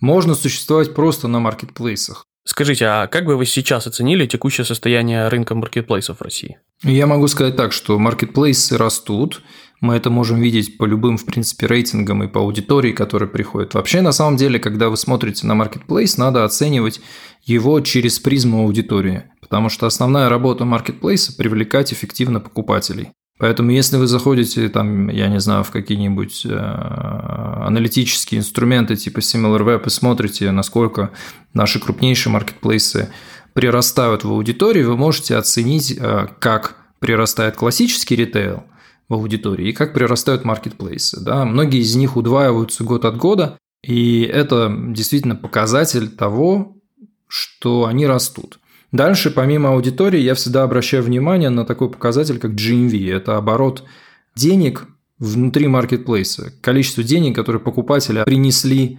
можно 0.00 0.34
существовать 0.34 0.94
просто 0.94 1.28
на 1.28 1.40
маркетплейсах. 1.40 2.26
Скажите, 2.44 2.86
а 2.86 3.06
как 3.06 3.24
бы 3.24 3.36
вы 3.36 3.46
сейчас 3.46 3.86
оценили 3.86 4.26
текущее 4.26 4.64
состояние 4.64 5.28
рынка 5.28 5.54
маркетплейсов 5.54 6.18
в 6.18 6.22
России? 6.22 6.58
Я 6.82 7.06
могу 7.06 7.26
сказать 7.28 7.56
так, 7.56 7.72
что 7.72 7.98
маркетплейсы 7.98 8.76
растут, 8.76 9.42
мы 9.80 9.94
это 9.94 10.10
можем 10.10 10.40
видеть 10.40 10.76
по 10.76 10.84
любым, 10.84 11.16
в 11.16 11.24
принципе, 11.24 11.66
рейтингам 11.66 12.22
и 12.22 12.28
по 12.28 12.40
аудитории, 12.40 12.92
которая 12.92 13.28
приходит. 13.28 13.74
Вообще, 13.74 14.02
на 14.02 14.12
самом 14.12 14.36
деле, 14.36 14.58
когда 14.58 14.90
вы 14.90 14.96
смотрите 14.96 15.46
на 15.46 15.54
маркетплейс, 15.54 16.18
надо 16.18 16.44
оценивать 16.44 17.00
его 17.44 17.80
через 17.80 18.18
призму 18.18 18.62
аудитории, 18.62 19.24
потому 19.40 19.70
что 19.70 19.86
основная 19.86 20.28
работа 20.28 20.66
маркетплейса– 20.66 21.34
привлекать 21.36 21.92
эффективно 21.92 22.40
покупателей. 22.40 23.08
Поэтому, 23.38 23.70
если 23.70 23.96
вы 23.96 24.06
заходите, 24.06 24.68
там, 24.68 25.08
я 25.08 25.28
не 25.28 25.40
знаю, 25.40 25.64
в 25.64 25.70
какие-нибудь 25.70 26.44
э, 26.44 26.50
аналитические 26.50 28.40
инструменты 28.40 28.96
типа 28.96 29.20
SimilarWeb 29.20 29.86
и 29.86 29.90
смотрите, 29.90 30.50
насколько 30.50 31.10
наши 31.54 31.80
крупнейшие 31.80 32.34
маркетплейсы 32.34 33.08
прирастают 33.54 34.24
в 34.24 34.30
аудитории, 34.30 34.82
вы 34.82 34.98
можете 34.98 35.36
оценить, 35.36 35.96
э, 35.98 36.26
как 36.38 36.76
прирастает 36.98 37.56
классический 37.56 38.14
ритейл– 38.14 38.64
в 39.10 39.14
аудитории 39.14 39.68
и 39.68 39.72
как 39.72 39.92
прирастают 39.92 40.44
маркетплейсы. 40.44 41.20
Да? 41.20 41.44
Многие 41.44 41.80
из 41.80 41.94
них 41.96 42.16
удваиваются 42.16 42.84
год 42.84 43.04
от 43.04 43.18
года, 43.18 43.58
и 43.82 44.22
это 44.22 44.74
действительно 44.88 45.34
показатель 45.36 46.08
того, 46.08 46.76
что 47.26 47.84
они 47.86 48.06
растут. 48.06 48.60
Дальше, 48.92 49.30
помимо 49.30 49.70
аудитории, 49.70 50.20
я 50.20 50.34
всегда 50.34 50.62
обращаю 50.62 51.02
внимание 51.02 51.50
на 51.50 51.64
такой 51.64 51.90
показатель, 51.90 52.38
как 52.38 52.52
GMV. 52.52 53.12
Это 53.12 53.36
оборот 53.36 53.84
денег 54.36 54.86
внутри 55.18 55.66
маркетплейса, 55.66 56.52
количество 56.60 57.02
денег, 57.02 57.34
которые 57.34 57.60
покупатели 57.60 58.22
принесли 58.24 58.98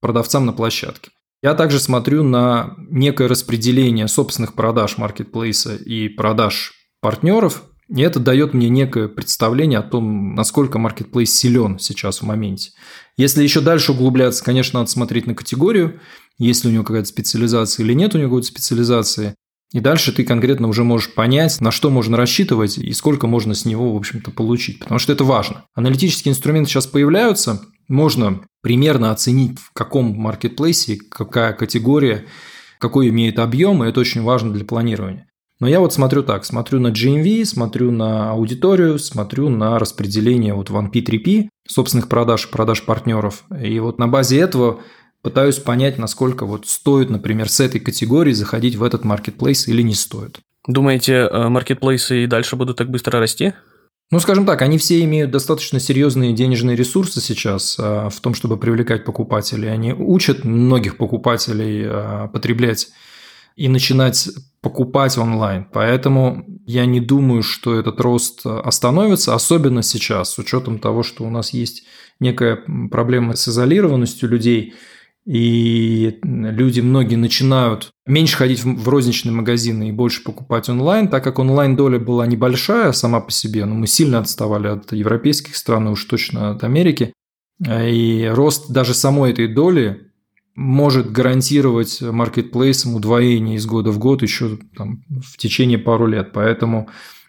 продавцам 0.00 0.46
на 0.46 0.52
площадке. 0.52 1.10
Я 1.42 1.54
также 1.54 1.78
смотрю 1.78 2.22
на 2.22 2.74
некое 2.90 3.28
распределение 3.28 4.08
собственных 4.08 4.54
продаж 4.54 4.98
маркетплейса 4.98 5.74
и 5.74 6.08
продаж 6.08 6.74
партнеров 7.00 7.62
и 7.88 8.02
это 8.02 8.20
дает 8.20 8.52
мне 8.52 8.68
некое 8.68 9.08
представление 9.08 9.78
о 9.78 9.82
том, 9.82 10.34
насколько 10.34 10.78
маркетплейс 10.78 11.34
силен 11.34 11.78
сейчас 11.78 12.20
в 12.20 12.24
моменте. 12.24 12.72
Если 13.16 13.42
еще 13.42 13.60
дальше 13.60 13.92
углубляться, 13.92 14.44
конечно, 14.44 14.80
надо 14.80 14.90
смотреть 14.90 15.26
на 15.26 15.34
категорию, 15.34 16.00
есть 16.38 16.64
ли 16.64 16.70
у 16.70 16.72
него 16.72 16.84
какая-то 16.84 17.08
специализация 17.08 17.84
или 17.84 17.94
нет 17.94 18.14
у 18.14 18.18
него 18.18 18.30
какой-то 18.30 18.48
специализации. 18.48 19.34
И 19.72 19.80
дальше 19.80 20.12
ты 20.12 20.24
конкретно 20.24 20.68
уже 20.68 20.84
можешь 20.84 21.12
понять, 21.12 21.60
на 21.60 21.70
что 21.70 21.90
можно 21.90 22.16
рассчитывать 22.16 22.78
и 22.78 22.92
сколько 22.92 23.26
можно 23.26 23.54
с 23.54 23.64
него, 23.64 23.92
в 23.92 23.96
общем-то, 23.96 24.30
получить. 24.30 24.78
Потому 24.78 24.98
что 24.98 25.12
это 25.12 25.24
важно. 25.24 25.64
Аналитические 25.74 26.32
инструменты 26.32 26.70
сейчас 26.70 26.86
появляются. 26.86 27.62
Можно 27.86 28.40
примерно 28.62 29.10
оценить, 29.10 29.58
в 29.58 29.72
каком 29.72 30.14
маркетплейсе, 30.16 30.96
какая 30.96 31.52
категория, 31.52 32.26
какой 32.78 33.08
имеет 33.08 33.38
объем, 33.38 33.82
и 33.82 33.88
это 33.88 34.00
очень 34.00 34.22
важно 34.22 34.52
для 34.52 34.64
планирования. 34.64 35.27
Но 35.60 35.66
я 35.68 35.80
вот 35.80 35.92
смотрю 35.92 36.22
так, 36.22 36.44
смотрю 36.44 36.78
на 36.78 36.88
GMV, 36.88 37.44
смотрю 37.44 37.90
на 37.90 38.30
аудиторию, 38.30 38.98
смотрю 38.98 39.48
на 39.48 39.78
распределение 39.78 40.54
вот 40.54 40.70
1P, 40.70 41.04
3P 41.04 41.48
собственных 41.66 42.08
продаж, 42.08 42.48
продаж 42.48 42.84
партнеров. 42.84 43.44
И 43.60 43.80
вот 43.80 43.98
на 43.98 44.06
базе 44.06 44.38
этого 44.38 44.80
пытаюсь 45.22 45.58
понять, 45.58 45.98
насколько 45.98 46.46
вот 46.46 46.66
стоит, 46.66 47.10
например, 47.10 47.48
с 47.48 47.58
этой 47.58 47.80
категории 47.80 48.32
заходить 48.32 48.76
в 48.76 48.84
этот 48.84 49.04
маркетплейс 49.04 49.66
или 49.66 49.82
не 49.82 49.94
стоит. 49.94 50.38
Думаете, 50.66 51.28
э, 51.30 51.48
маркетплейсы 51.48 52.24
и 52.24 52.26
дальше 52.26 52.54
будут 52.54 52.76
так 52.76 52.90
быстро 52.90 53.18
расти? 53.18 53.52
Ну, 54.10 54.20
скажем 54.20 54.46
так, 54.46 54.62
они 54.62 54.78
все 54.78 55.02
имеют 55.04 55.30
достаточно 55.30 55.80
серьезные 55.80 56.32
денежные 56.32 56.76
ресурсы 56.76 57.20
сейчас 57.20 57.76
а, 57.78 58.08
в 58.08 58.18
том, 58.20 58.32
чтобы 58.32 58.56
привлекать 58.56 59.04
покупателей. 59.04 59.70
Они 59.70 59.92
учат 59.92 60.44
многих 60.44 60.96
покупателей 60.96 61.84
а, 61.86 62.28
потреблять 62.28 62.88
и 63.58 63.68
начинать 63.68 64.28
покупать 64.60 65.18
онлайн. 65.18 65.66
Поэтому 65.72 66.44
я 66.64 66.86
не 66.86 67.00
думаю, 67.00 67.42
что 67.42 67.74
этот 67.74 68.00
рост 68.00 68.46
остановится, 68.46 69.34
особенно 69.34 69.82
сейчас, 69.82 70.32
с 70.32 70.38
учетом 70.38 70.78
того, 70.78 71.02
что 71.02 71.24
у 71.24 71.30
нас 71.30 71.52
есть 71.52 71.84
некая 72.20 72.62
проблема 72.90 73.34
с 73.34 73.48
изолированностью 73.48 74.28
людей, 74.28 74.74
и 75.26 76.20
люди 76.22 76.80
многие 76.80 77.16
начинают 77.16 77.90
меньше 78.06 78.36
ходить 78.36 78.62
в 78.64 78.88
розничные 78.88 79.32
магазины 79.32 79.88
и 79.88 79.92
больше 79.92 80.22
покупать 80.22 80.68
онлайн, 80.68 81.08
так 81.08 81.24
как 81.24 81.40
онлайн-доля 81.40 81.98
была 81.98 82.26
небольшая 82.26 82.92
сама 82.92 83.20
по 83.20 83.32
себе, 83.32 83.64
но 83.64 83.74
мы 83.74 83.88
сильно 83.88 84.20
отставали 84.20 84.68
от 84.68 84.92
европейских 84.92 85.56
стран 85.56 85.88
и 85.88 85.90
уж 85.90 86.04
точно 86.04 86.52
от 86.52 86.62
Америки. 86.62 87.12
И 87.68 88.30
рост 88.32 88.70
даже 88.70 88.94
самой 88.94 89.32
этой 89.32 89.48
доли 89.48 90.07
может 90.58 91.12
гарантировать 91.12 92.02
маркетплейсам 92.02 92.96
удвоение 92.96 93.56
из 93.56 93.64
года 93.64 93.92
в 93.92 93.98
год 94.00 94.22
еще 94.22 94.58
там, 94.76 95.04
в 95.08 95.36
течение 95.36 95.78
пару 95.78 96.08
лет. 96.08 96.32
Поэтому 96.32 96.88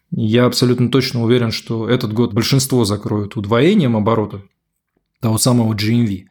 я 0.09 0.45
абсолютно 0.45 0.89
точно 0.89 1.23
уверен, 1.23 1.51
что 1.51 1.87
этот 1.87 2.11
год 2.11 2.33
большинство 2.33 2.85
закроют 2.85 3.37
удвоением 3.37 3.95
оборота 3.95 4.41
того 5.21 5.37
самого 5.37 5.75
GMV. 5.75 6.23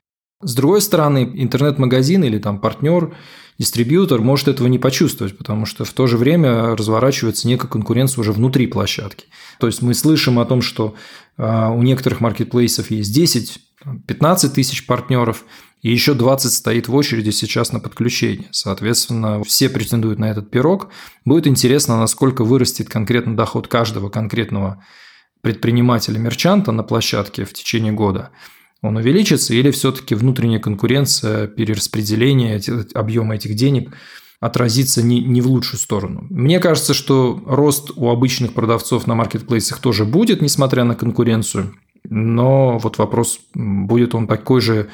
С 0.42 0.54
другой 0.56 0.80
стороны, 0.80 1.30
интернет-магазин 1.34 2.24
или 2.24 2.40
там 2.40 2.60
партнер, 2.60 3.14
дистрибьютор 3.58 4.20
может 4.20 4.48
этого 4.48 4.66
не 4.66 4.80
почувствовать, 4.80 5.38
потому 5.38 5.66
что 5.66 5.84
в 5.84 5.92
то 5.92 6.08
же 6.08 6.16
время 6.16 6.74
разворачивается 6.74 7.46
некая 7.46 7.68
конкуренция 7.68 8.22
уже 8.22 8.32
внутри 8.32 8.66
площадки. 8.66 9.26
То 9.60 9.68
есть 9.68 9.82
мы 9.82 9.94
слышим 9.94 10.40
о 10.40 10.44
том, 10.46 10.62
что 10.62 10.96
а, 11.36 11.70
у 11.70 11.80
некоторых 11.82 12.20
маркетплейсов 12.20 12.90
есть 12.90 13.16
10-15 13.16 14.48
тысяч 14.48 14.84
партнеров– 14.84 15.44
и 15.82 15.90
еще 15.90 16.14
20 16.14 16.52
стоит 16.52 16.88
в 16.88 16.94
очереди 16.94 17.30
сейчас 17.30 17.72
на 17.72 17.80
подключение. 17.80 18.48
Соответственно, 18.50 19.42
все 19.44 19.68
претендуют 19.68 20.18
на 20.18 20.30
этот 20.30 20.50
пирог. 20.50 20.88
Будет 21.24 21.46
интересно, 21.46 21.98
насколько 21.98 22.44
вырастет 22.44 22.88
конкретно 22.88 23.36
доход 23.36 23.68
каждого 23.68 24.08
конкретного 24.08 24.84
предпринимателя-мерчанта 25.40 26.72
на 26.72 26.82
площадке 26.82 27.44
в 27.44 27.52
течение 27.52 27.92
года. 27.92 28.30
Он 28.82 28.96
увеличится 28.96 29.54
или 29.54 29.70
все-таки 29.70 30.14
внутренняя 30.14 30.60
конкуренция, 30.60 31.46
перераспределение 31.46 32.60
объема 32.94 33.36
этих 33.36 33.54
денег 33.54 33.92
отразится 34.40 35.02
не, 35.02 35.20
не 35.20 35.40
в 35.40 35.48
лучшую 35.48 35.80
сторону. 35.80 36.26
Мне 36.30 36.60
кажется, 36.60 36.94
что 36.94 37.42
рост 37.46 37.90
у 37.96 38.08
обычных 38.08 38.52
продавцов 38.52 39.06
на 39.06 39.16
маркетплейсах 39.16 39.80
тоже 39.80 40.04
будет, 40.04 40.42
несмотря 40.42 40.84
на 40.84 40.94
конкуренцию. 40.94 41.74
Но 42.04 42.78
вот 42.78 42.98
вопрос, 42.98 43.40
будет 43.54 44.14
он 44.14 44.28
такой 44.28 44.60
же 44.60 44.88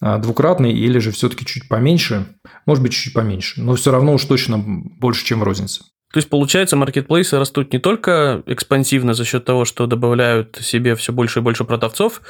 двукратный 0.00 0.72
или 0.72 0.98
же 0.98 1.10
все-таки 1.10 1.44
чуть 1.44 1.68
поменьше, 1.68 2.26
может 2.66 2.82
быть, 2.82 2.92
чуть 2.92 3.12
поменьше, 3.12 3.60
но 3.60 3.74
все 3.74 3.90
равно 3.90 4.14
уж 4.14 4.24
точно 4.24 4.58
больше, 4.58 5.24
чем 5.24 5.40
в 5.40 5.42
рознице. 5.42 5.84
То 6.12 6.18
есть, 6.18 6.28
получается, 6.28 6.76
маркетплейсы 6.76 7.38
растут 7.38 7.72
не 7.72 7.78
только 7.78 8.42
экспансивно 8.46 9.14
за 9.14 9.24
счет 9.24 9.44
того, 9.44 9.64
что 9.64 9.86
добавляют 9.86 10.56
себе 10.60 10.96
все 10.96 11.12
больше 11.12 11.38
и 11.38 11.42
больше 11.42 11.64
продавцов, 11.64 12.22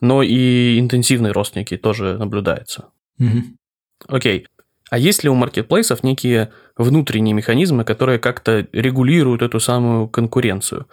но 0.00 0.22
и 0.22 0.78
интенсивный 0.80 1.30
рост 1.30 1.54
некий 1.54 1.76
тоже 1.76 2.18
наблюдается. 2.18 2.86
Угу. 3.20 3.42
Окей. 4.08 4.46
А 4.90 4.98
есть 4.98 5.22
ли 5.22 5.30
у 5.30 5.34
маркетплейсов 5.34 6.02
некие 6.02 6.50
внутренние 6.76 7.34
механизмы, 7.34 7.84
которые 7.84 8.18
как-то 8.18 8.66
регулируют 8.72 9.42
эту 9.42 9.60
самую 9.60 10.08
конкуренцию? 10.08 10.86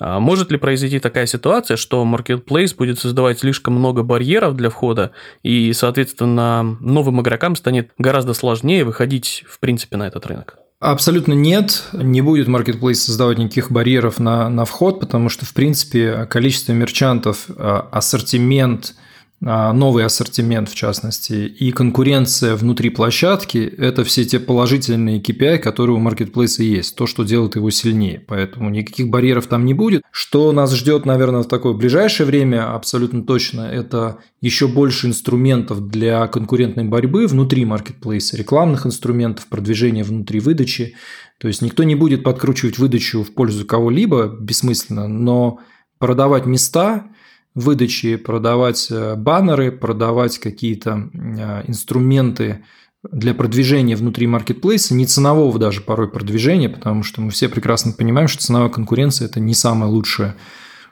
А 0.00 0.18
может 0.18 0.50
ли 0.50 0.58
произойти 0.58 0.98
такая 0.98 1.26
ситуация, 1.26 1.76
что 1.76 2.04
Marketplace 2.04 2.74
будет 2.76 2.98
создавать 2.98 3.40
слишком 3.40 3.74
много 3.74 4.02
барьеров 4.02 4.56
для 4.56 4.70
входа, 4.70 5.12
и, 5.42 5.72
соответственно, 5.72 6.62
новым 6.80 7.20
игрокам 7.20 7.56
станет 7.56 7.90
гораздо 7.98 8.34
сложнее 8.34 8.84
выходить, 8.84 9.44
в 9.48 9.60
принципе, 9.60 9.96
на 9.96 10.06
этот 10.06 10.26
рынок? 10.26 10.58
Абсолютно 10.80 11.32
нет. 11.32 11.84
Не 11.92 12.20
будет 12.20 12.48
Marketplace 12.48 12.94
создавать 12.94 13.38
никаких 13.38 13.70
барьеров 13.70 14.18
на, 14.18 14.50
на 14.50 14.64
вход, 14.64 15.00
потому 15.00 15.28
что, 15.28 15.46
в 15.46 15.54
принципе, 15.54 16.26
количество 16.26 16.72
мерчантов, 16.72 17.46
а, 17.56 17.88
ассортимент– 17.90 18.94
новый 19.44 20.06
ассортимент 20.06 20.70
в 20.70 20.74
частности, 20.74 21.34
и 21.34 21.70
конкуренция 21.70 22.56
внутри 22.56 22.88
площадки– 22.88 23.58
это 23.78 24.02
все 24.02 24.24
те 24.24 24.40
положительные 24.40 25.20
KPI, 25.20 25.58
которые 25.58 25.96
у 25.96 26.00
маркетплейса 26.00 26.62
есть, 26.62 26.96
то, 26.96 27.06
что 27.06 27.24
делает 27.24 27.56
его 27.56 27.68
сильнее. 27.68 28.24
Поэтому 28.26 28.70
никаких 28.70 29.08
барьеров 29.08 29.46
там 29.46 29.66
не 29.66 29.74
будет. 29.74 30.02
Что 30.10 30.50
нас 30.52 30.74
ждет, 30.74 31.04
наверное, 31.04 31.42
в 31.42 31.48
такое 31.48 31.74
ближайшее 31.74 32.26
время, 32.26 32.74
абсолютно 32.74 33.22
точно, 33.22 33.62
это 33.62 34.16
еще 34.40 34.66
больше 34.66 35.08
инструментов 35.08 35.88
для 35.88 36.26
конкурентной 36.26 36.84
борьбы 36.84 37.26
внутри 37.26 37.66
маркетплейса, 37.66 38.38
рекламных 38.38 38.86
инструментов, 38.86 39.46
продвижения 39.48 40.04
внутри 40.04 40.40
выдачи. 40.40 40.94
То 41.38 41.48
есть 41.48 41.60
никто 41.60 41.82
не 41.82 41.96
будет 41.96 42.24
подкручивать 42.24 42.78
выдачу 42.78 43.22
в 43.22 43.34
пользу 43.34 43.66
кого-либо 43.66 44.26
бессмысленно, 44.40 45.06
но 45.06 45.58
продавать 45.98 46.46
места– 46.46 47.08
выдачи 47.54 48.16
продавать 48.16 48.88
э, 48.90 49.14
баннеры, 49.16 49.70
продавать 49.70 50.38
какие-то 50.38 51.10
э, 51.12 51.64
инструменты 51.68 52.64
для 53.10 53.34
продвижения 53.34 53.96
внутри 53.96 54.26
маркетплейса, 54.26 54.94
не 54.94 55.06
ценового 55.06 55.58
даже 55.58 55.80
порой 55.80 56.08
продвижения, 56.10 56.68
потому 56.68 57.02
что 57.02 57.20
мы 57.20 57.30
все 57.30 57.48
прекрасно 57.48 57.92
понимаем, 57.92 58.28
что 58.28 58.42
ценовая 58.42 58.70
конкуренция– 58.70 59.28
это 59.28 59.40
не 59.40 59.54
самое 59.54 59.90
лучшее, 59.90 60.34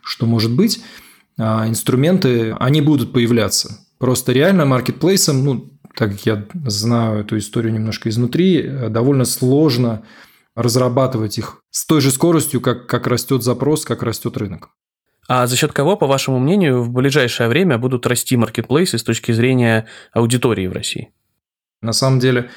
что 0.03 0.27
может 0.27 0.55
быть. 0.55 0.83
А 1.39 1.67
инструменты, 1.67 2.53
они 2.61 2.81
будут 2.83 3.13
появляться. 3.13 3.79
Просто 3.99 4.33
реально 4.33 4.67
маркетплейсом, 4.67 5.45
ну, 5.45 5.73
так 5.97 6.13
как 6.13 6.27
я 6.27 6.47
знаю 6.67 7.21
эту 7.21 7.39
историю 7.39 7.73
немножко 7.73 8.09
изнутри, 8.09 8.63
э, 8.63 8.89
довольно 8.89 9.25
сложно 9.25 10.03
разрабатывать 10.55 11.39
их 11.39 11.63
с 11.71 11.87
той 11.87 12.01
же 12.03 12.11
скоростью, 12.11 12.61
как, 12.61 12.87
как 12.87 13.07
растет 13.07 13.43
запрос, 13.43 13.85
как 13.85 14.03
растет 14.03 14.37
рынок. 14.37 14.69
А 15.35 15.47
за 15.47 15.57
счет 15.57 15.73
кого, 15.73 15.97
по 15.97 16.07
вашему 16.07 16.39
мнению, 16.39 16.83
в 16.83 16.91
ближайшее 16.91 17.49
время 17.49 17.79
будут 17.79 18.07
расти 18.07 18.37
маркетплейсы 18.37 18.99
с 18.99 19.03
точки 19.03 19.33
зрения 19.33 19.87
аудитории 20.13 20.67
в 20.67 20.75
России? 20.75 21.11
На 21.81 21.95
самом 21.95 22.19
деле, 22.19 22.51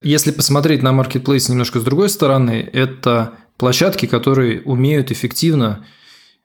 если 0.00 0.30
посмотреть 0.30 0.80
на 0.80 0.92
маркетплейс 0.92 1.48
немножко 1.48 1.80
с 1.80 1.82
другой 1.82 2.08
стороны, 2.08 2.70
это 2.72 3.32
площадки, 3.56 4.06
которые 4.06 4.62
умеют 4.62 5.10
эффективно 5.10 5.84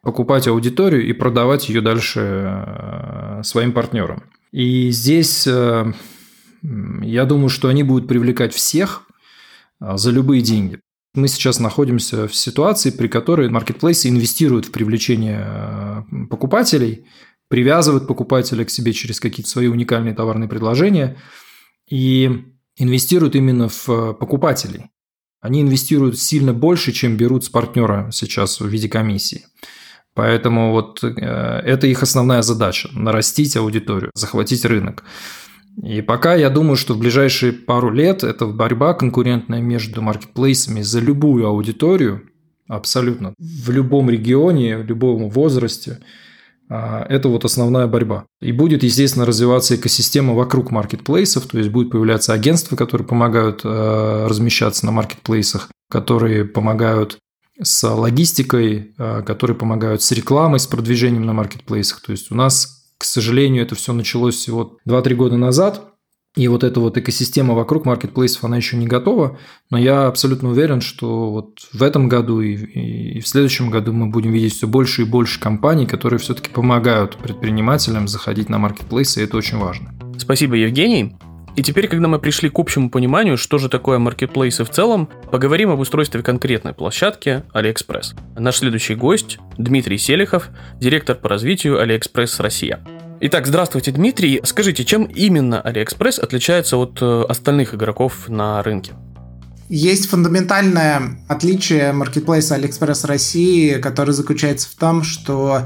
покупать 0.02 0.48
аудиторию 0.48 1.06
и 1.06 1.14
продавать 1.14 1.70
ее 1.70 1.82
дальше 1.82 2.20
э, 2.20 3.42
своим 3.44 3.72
партнерам. 3.72 4.24
И 4.52 4.90
здесь 4.90 5.46
э, 5.46 5.94
я 7.04 7.26
думаю, 7.26 7.50
что 7.50 7.68
они 7.68 7.84
будут 7.84 8.08
привлекать 8.08 8.56
всех 8.56 9.04
э, 9.80 9.98
за 9.98 10.10
любые 10.10 10.42
деньги. 10.42 10.80
Мы 11.16 11.30
сейчас 11.30 11.60
находимся 11.60 12.28
в 12.28 12.36
ситуации, 12.36 12.90
при 12.90 13.08
которой 13.08 13.50
маркетплейсы 13.50 14.10
инвестируют 14.10 14.66
в 14.66 14.72
привлечение 14.72 15.46
э, 15.48 16.26
покупателей, 16.30 17.06
привязывают 17.48 18.06
покупателя 18.06 18.66
к 18.66 18.70
себе 18.70 18.92
через 18.92 19.22
какие-то 19.22 19.50
свои 19.50 19.68
уникальные 19.68 20.14
товарные 20.14 20.50
предложения 20.50 21.18
и 21.90 22.44
инвестируют 22.76 23.36
именно 23.36 23.70
в 23.70 23.90
э, 23.90 24.14
покупателей. 24.14 24.92
Они 25.40 25.62
инвестируют 25.62 26.20
сильно 26.20 26.54
больше, 26.54 26.92
чем 26.92 27.16
берут 27.16 27.46
с 27.46 27.50
партнера 27.50 28.10
сейчас 28.12 28.60
в 28.60 28.68
виде 28.68 28.90
комиссии. 28.90 29.46
Поэтому 30.16 30.72
вот 30.72 31.02
э, 31.04 31.10
это 31.10 31.88
их 31.88 32.04
основная 32.04 32.42
задача– 32.42 32.90
нарастить 32.92 33.56
аудиторию, 33.56 34.12
захватить 34.16 34.66
рынок. 34.66 35.04
И 35.82 36.02
пока 36.02 36.36
я 36.36 36.50
думаю, 36.50 36.78
что 36.78 36.94
в 36.94 37.00
ближайшие 37.00 37.52
пару 37.52 37.92
лет 37.92 38.24
это 38.24 38.46
борьба 38.48 38.94
конкурентная 38.94 39.62
между 39.62 40.02
маркетплейсами 40.02 40.82
за 40.82 41.00
любую 41.00 41.48
аудиторию, 41.48 42.30
абсолютно, 42.68 43.34
в 43.38 43.70
любом 43.70 44.10
регионе, 44.10 44.78
в 44.78 44.86
любом 44.86 45.30
возрасте, 45.30 46.00
а, 46.70 47.06
это 47.10 47.30
вот 47.30 47.46
основная 47.46 47.88
борьба. 47.88 48.26
И 48.42 48.52
будет, 48.52 48.84
естественно, 48.84 49.26
развиваться 49.26 49.76
экосистема 49.76 50.34
вокруг 50.34 50.72
маркетплейсов, 50.72 51.46
то 51.46 51.58
есть 51.58 51.70
будет 51.70 51.92
появляться 51.92 52.34
агентства, 52.34 52.76
которые 52.76 53.06
помогают 53.06 53.62
а, 53.64 54.28
размещаться 54.28 54.86
на 54.86 54.92
маркетплейсах, 54.92 55.70
которые 55.90 56.46
помогают 56.46 57.20
с 57.62 57.88
логистикой, 57.88 58.94
а, 58.98 59.22
которые 59.22 59.56
помогают 59.56 60.02
с 60.02 60.12
рекламой, 60.12 60.60
с 60.60 60.68
продвижением 60.68 61.26
на 61.26 61.34
маркетплейсах. 61.34 62.02
То 62.02 62.12
есть 62.12 62.32
у 62.32 62.36
нас 62.36 62.75
к 62.98 63.04
сожалению, 63.04 63.64
это 63.64 63.76
все 63.76 63.94
началось 63.94 64.36
всего 64.36 64.78
2-3 64.88 65.16
года 65.16 65.38
назад, 65.38 65.96
и 66.36 66.50
вот 66.50 66.64
эта 66.66 66.82
вот 66.82 66.98
экосистема 66.98 67.54
вокруг 67.54 67.86
маркетплейсов, 67.86 68.44
она 68.44 68.58
еще 68.58 68.76
не 68.76 68.88
готова, 68.88 69.38
но 69.70 69.78
я 69.78 70.08
абсолютно 70.08 70.50
уверен, 70.50 70.82
что 70.82 71.32
вот 71.32 71.60
в 71.72 71.82
этом 71.82 72.10
году 72.10 72.42
и, 72.42 72.56
и 72.56 73.20
в 73.22 73.28
следующем 73.28 73.70
году 73.70 73.94
мы 73.94 74.08
будем 74.08 74.34
видеть 74.34 74.54
все 74.54 74.68
больше 74.68 75.04
и 75.04 75.06
больше 75.06 75.40
компаний, 75.40 75.86
которые 75.86 76.20
все-таки 76.20 76.50
помогают 76.50 77.16
предпринимателям 77.18 78.10
заходить 78.10 78.50
на 78.50 78.58
маркетплейсы, 78.58 79.22
и 79.22 79.24
это 79.24 79.38
очень 79.38 79.58
важно. 79.58 79.94
Спасибо, 80.18 80.56
Евгений. 80.56 81.16
И 81.56 81.64
теперь, 81.64 81.88
когда 81.88 82.10
мы 82.10 82.20
пришли 82.20 82.50
к 82.50 82.60
общему 82.60 82.90
пониманию, 82.90 83.38
что 83.38 83.58
же 83.58 83.70
такое 83.70 83.98
маркетплейсы 83.98 84.66
в 84.66 84.70
целом, 84.70 85.08
поговорим 85.32 85.72
об 85.72 85.80
устройстве 85.80 86.22
конкретной 86.22 86.74
площадки 86.74 87.44
AliExpress. 87.54 88.18
Наш 88.38 88.58
следующий 88.58 88.96
гость– 88.96 89.40
Дмитрий 89.58 89.98
Селихов, 89.98 90.50
директор 90.82 91.16
по 91.16 91.30
развитию 91.30 91.82
AliExpress 91.82 92.42
Россия. 92.42 92.82
Итак, 93.22 93.48
здравствуйте, 93.48 93.92
Дмитрий. 93.92 94.42
Скажите, 94.44 94.84
чем 94.84 95.06
именно 95.06 95.62
AliExpress 95.64 96.20
отличается 96.20 96.76
от 96.76 97.02
э, 97.02 97.24
остальных 97.30 97.74
игроков 97.74 98.28
на 98.28 98.62
рынке? 98.62 98.92
Есть 99.70 100.10
фундаментальное 100.10 101.18
отличие 101.30 101.94
маркетплейса 101.94 102.58
AliExpress 102.58 103.08
России, 103.08 103.76
которое 103.76 104.12
заключается 104.12 104.70
в 104.70 104.76
том, 104.76 105.04
что 105.04 105.66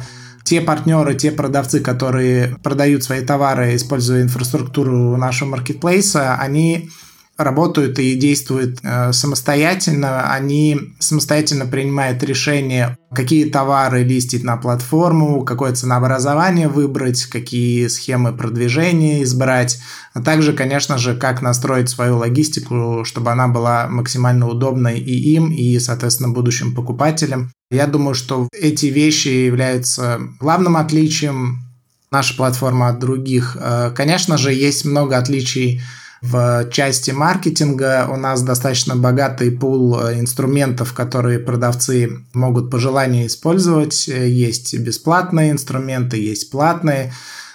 те 0.49 0.61
партнеры, 0.61 1.13
те 1.13 1.31
продавцы, 1.31 1.79
которые 1.79 2.55
продают 2.63 3.03
свои 3.03 3.21
товары, 3.21 3.75
используя 3.75 4.23
инфраструктуру 4.23 5.15
нашего 5.15 5.49
маркетплейса, 5.49 6.37
они 6.37 6.89
работают 7.37 7.99
и 7.99 8.15
действуют 8.15 8.79
э, 8.81 9.13
самостоятельно. 9.13 10.33
Они 10.33 10.95
самостоятельно 10.97 11.67
принимают 11.67 12.23
решение, 12.23 12.97
какие 13.13 13.45
товары 13.45 14.03
листить 14.03 14.43
на 14.43 14.57
платформу, 14.57 15.45
какое 15.45 15.73
ценообразование 15.73 16.67
выбрать, 16.67 17.25
какие 17.25 17.85
схемы 17.85 18.35
продвижения 18.35 19.21
избрать, 19.21 19.79
а 20.15 20.21
также, 20.23 20.53
конечно 20.53 20.97
же, 20.97 21.15
как 21.15 21.43
настроить 21.43 21.89
свою 21.89 22.17
логистику, 22.17 23.05
чтобы 23.05 23.29
она 23.29 23.47
была 23.47 23.87
максимально 23.87 24.47
удобной 24.47 24.97
и 24.97 25.35
им, 25.35 25.51
и, 25.51 25.77
соответственно, 25.77 26.29
будущим 26.29 26.73
покупателям. 26.73 27.51
Я 27.71 27.85
думаю, 27.85 28.15
что 28.15 28.47
эти 28.51 28.87
вещи 28.87 29.27
являются 29.27 30.19
главным 30.39 30.75
отличием 30.75 31.69
нашей 32.09 32.35
платформы 32.35 32.87
от 32.87 32.99
других. 32.99 33.55
Э, 33.59 33.91
конечно 33.95 34.37
же, 34.37 34.51
есть 34.51 34.85
много 34.85 35.17
отличий 35.17 35.81
в 36.21 36.67
части 36.71 37.11
маркетинга 37.11 38.07
у 38.11 38.17
нас 38.17 38.41
достаточно 38.41 38.95
богатый 38.95 39.51
пул 39.51 39.99
э, 39.99 40.19
инструментов, 40.19 40.93
которые 40.93 41.37
продавцы 41.37 42.09
могут 42.33 42.71
по 42.71 42.79
желанию 42.79 43.27
использовать. 43.27 44.07
Есть 44.07 44.77
бесплатные 44.79 45.51
инструменты, 45.51 46.17
есть 46.17 46.49
платные. 46.49 47.13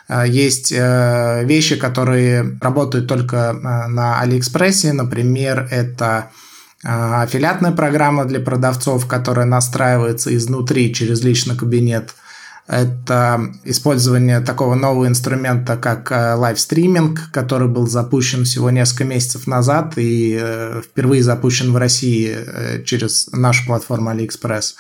Э, 0.09 0.25
есть 0.29 0.71
вещи, 0.71 1.75
которые 1.75 2.57
работают 2.61 3.09
только 3.09 3.53
на 3.53 4.21
Алиэкспрессе. 4.21 4.93
Например, 4.93 5.67
это 5.73 6.31
аффилиатная 6.85 7.73
программа 7.73 8.25
для 8.25 8.41
продавцов, 8.41 9.07
которая 9.07 9.47
настраивается 9.47 10.35
изнутри 10.37 10.93
через 10.95 11.23
личный 11.23 11.57
кабинет– 11.57 12.15
это 12.67 13.53
использование 13.65 14.41
такого 14.41 14.75
нового 14.75 15.07
инструмента, 15.07 15.77
как 15.77 16.11
э, 16.11 16.35
livestreaming, 16.35 17.31
который 17.31 17.69
был 17.69 17.87
запущен 17.87 18.45
всего 18.45 18.71
несколько 18.71 19.05
месяцев 19.05 19.47
назад 19.47 19.95
и 19.97 20.39
э, 20.41 20.81
впервые 20.83 21.23
запущен 21.23 21.73
в 21.73 21.77
России 21.77 22.35
э, 22.35 22.83
через 22.85 23.29
нашу 23.33 23.67
платформу 23.67 24.11
AliExpress. 24.11 24.77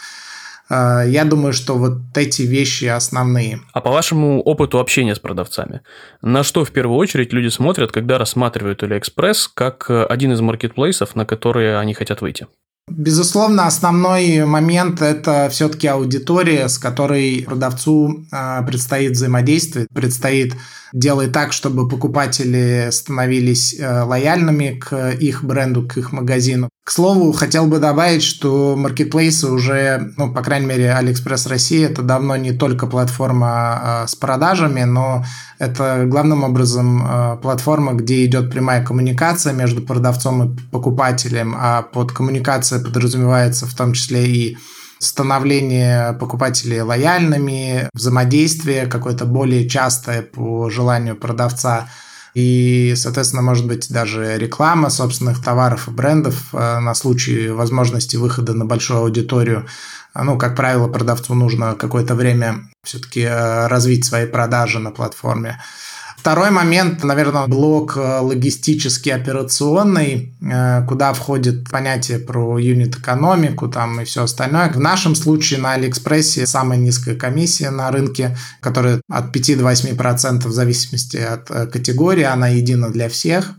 Я 0.71 1.25
думаю, 1.25 1.53
что 1.53 1.77
вот 1.77 1.99
эти 2.15 2.43
вещи 2.43 2.87
основные. 2.87 3.61
А 3.73 3.81
по 3.81 3.91
вашему 3.91 4.41
опыту 4.41 4.81
общения 4.81 5.15
с 5.15 5.19
продавцами, 5.19 5.83
на 6.23 6.43
что 6.43 6.65
в 6.65 6.71
первую 6.71 6.99
очередь 6.99 7.33
люди 7.33 7.49
смотрят, 7.49 7.93
когда 7.93 8.19
рассматривают 8.19 8.83
AliExpress 8.83 9.49
как 9.55 9.91
один 9.91 10.33
из 10.33 10.41
маркетплейсов, 10.41 11.15
на 11.15 11.27
которые 11.27 11.79
они 11.79 11.95
хотят 11.95 12.23
выйти? 12.23 12.47
Безусловно, 12.87 13.67
основной 13.67 14.45
момент– 14.45 15.01
это 15.03 15.49
все-таки 15.51 15.87
аудитория, 15.87 16.69
с 16.69 16.77
которой 16.79 17.43
продавцу 17.43 18.27
а, 18.31 18.63
предстоит 18.63 19.13
взаимодействовать, 19.13 19.89
предстоит 19.89 20.55
делать 20.93 21.33
так, 21.33 21.55
чтобы 21.55 21.89
покупатели 21.89 22.89
становились 22.93 23.75
э, 23.79 24.03
лояльными 24.03 24.79
к 24.79 25.11
их 25.11 25.43
бренду, 25.43 25.89
к 25.89 25.97
их 25.97 26.13
магазину. 26.13 26.69
К 26.85 26.91
слову, 26.91 27.33
хотел 27.33 27.67
бы 27.67 27.79
добавить, 27.79 28.23
что 28.23 28.77
маркетплейсы 28.77 29.49
уже, 29.49 30.13
ну, 30.19 30.31
по 30.35 30.43
крайней 30.43 30.67
мере, 30.67 30.95
AliExpress 30.95 31.49
Россия 31.49 31.89
это 31.89 32.03
давно 32.03 32.37
не 32.37 32.53
только 32.53 32.87
платформа 32.87 34.03
э, 34.05 34.07
с 34.07 34.15
продажами, 34.15 34.83
но 34.83 35.25
это 35.59 36.05
главным 36.05 36.45
образом 36.45 37.03
э, 37.03 37.37
платформа, 37.41 37.95
где 37.95 38.27
идет 38.27 38.51
прямая 38.51 38.85
коммуникация 38.85 39.55
между 39.55 39.81
продавцом 39.81 40.45
и 40.45 40.61
покупателем, 40.71 41.57
а 41.59 41.81
под 41.81 42.13
коммуникацией 42.13 42.85
подразумевается 42.85 43.65
в 43.65 43.73
том 43.73 43.95
числе 43.95 44.27
и 44.27 44.59
становление 44.99 46.13
покупателей 46.13 46.83
лояльными, 46.83 47.89
взаимодействие 47.95 48.85
какое-то 48.85 49.25
более 49.25 49.67
частое 49.71 50.21
по 50.21 50.69
желанию 50.69 51.17
продавца– 51.17 51.89
и, 52.35 52.95
соответственно, 52.97 53.43
может 53.43 53.67
быть 53.67 53.91
даже 53.91 54.37
реклама 54.37 54.91
собственных 54.91 55.43
товаров 55.43 55.89
и 55.89 55.93
брендов 55.93 56.53
э, 56.53 56.79
на 56.81 56.95
случай 56.95 57.49
возможности 57.49 58.17
выхода 58.17 58.55
на 58.55 58.67
большую 58.67 59.01
аудиторию. 59.01 59.67
Ну, 60.15 60.37
как 60.37 60.57
правило, 60.57 60.89
продавцу 60.89 61.35
нужно 61.35 61.75
какое-то 61.75 62.15
время 62.15 62.69
все-таки 62.83 63.21
э, 63.21 63.67
развить 63.69 64.05
свои 64.05 64.27
продажи 64.27 64.81
на 64.81 64.91
платформе. 64.91 65.61
Второй 66.25 66.51
момент, 66.51 67.05
наверное, 67.05 67.47
блок 67.49 67.99
э, 67.99 68.21
логистический 68.21 69.13
операционный, 69.13 70.35
э, 70.41 70.87
куда 70.87 71.13
входит 71.13 71.69
понятие 71.69 72.19
про 72.19 72.59
юнит-экономику 72.59 73.69
там 73.69 74.01
и 74.01 74.05
все 74.07 74.23
остальное. 74.23 74.71
В 74.71 74.81
нашем 74.81 75.17
случае 75.17 75.61
на 75.61 75.73
Алиэкспрессе 75.73 76.47
самая 76.47 76.79
низкая 76.79 77.15
комиссия 77.15 77.69
на 77.69 77.91
рынке, 77.91 78.39
которая 78.63 79.03
от 79.11 79.33
5 79.33 79.59
до 79.59 79.65
8% 79.65 80.49
в 80.49 80.51
зависимости 80.51 81.19
от 81.19 81.51
э, 81.51 81.67
категории, 81.67 82.25
она 82.25 82.49
едина 82.49 82.89
для 82.89 83.11
всех. 83.11 83.53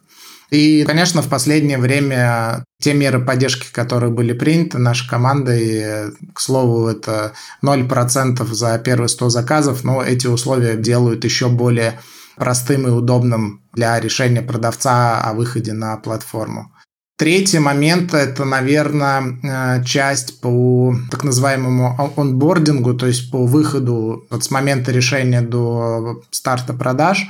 И, 0.50 0.86
конечно, 0.86 1.22
в 1.22 1.30
последнее 1.30 1.78
время 1.78 2.66
те 2.82 2.96
меры 2.96 3.24
поддержки, 3.24 3.68
которые 3.72 4.12
были 4.12 4.34
приняты 4.34 4.80
нашей 4.80 5.08
командой, 5.08 6.14
к 6.34 6.42
слову, 6.42 6.88
это 6.88 7.34
0% 7.64 8.44
за 8.44 8.80
первые 8.80 9.10
100 9.10 9.30
заказов, 9.30 9.84
но 9.84 10.02
эти 10.02 10.26
условия 10.26 10.76
делают 10.76 11.26
еще 11.26 11.48
более 11.48 12.00
простым 12.36 12.88
и 12.88 12.92
удобным 12.92 13.62
для 13.74 14.00
решения 14.00 14.42
продавца 14.42 15.22
о 15.22 15.34
выходе 15.34 15.74
на 15.74 15.98
платформу. 15.98 16.72
Третий 17.18 17.60
момент– 17.60 18.14
это, 18.14 18.44
наверное, 18.44 19.40
э, 19.42 19.84
часть 19.86 20.42
по 20.42 20.94
так 21.10 21.24
называемому 21.24 22.14
онбордингу, 22.18 22.94
то 22.94 23.08
есть 23.08 23.32
по 23.32 23.46
выходу 23.46 24.26
вот 24.30 24.44
с 24.44 24.52
момента 24.52 24.92
решения 24.92 25.42
до 25.42 26.22
старта 26.30 26.74
продаж. 26.74 27.26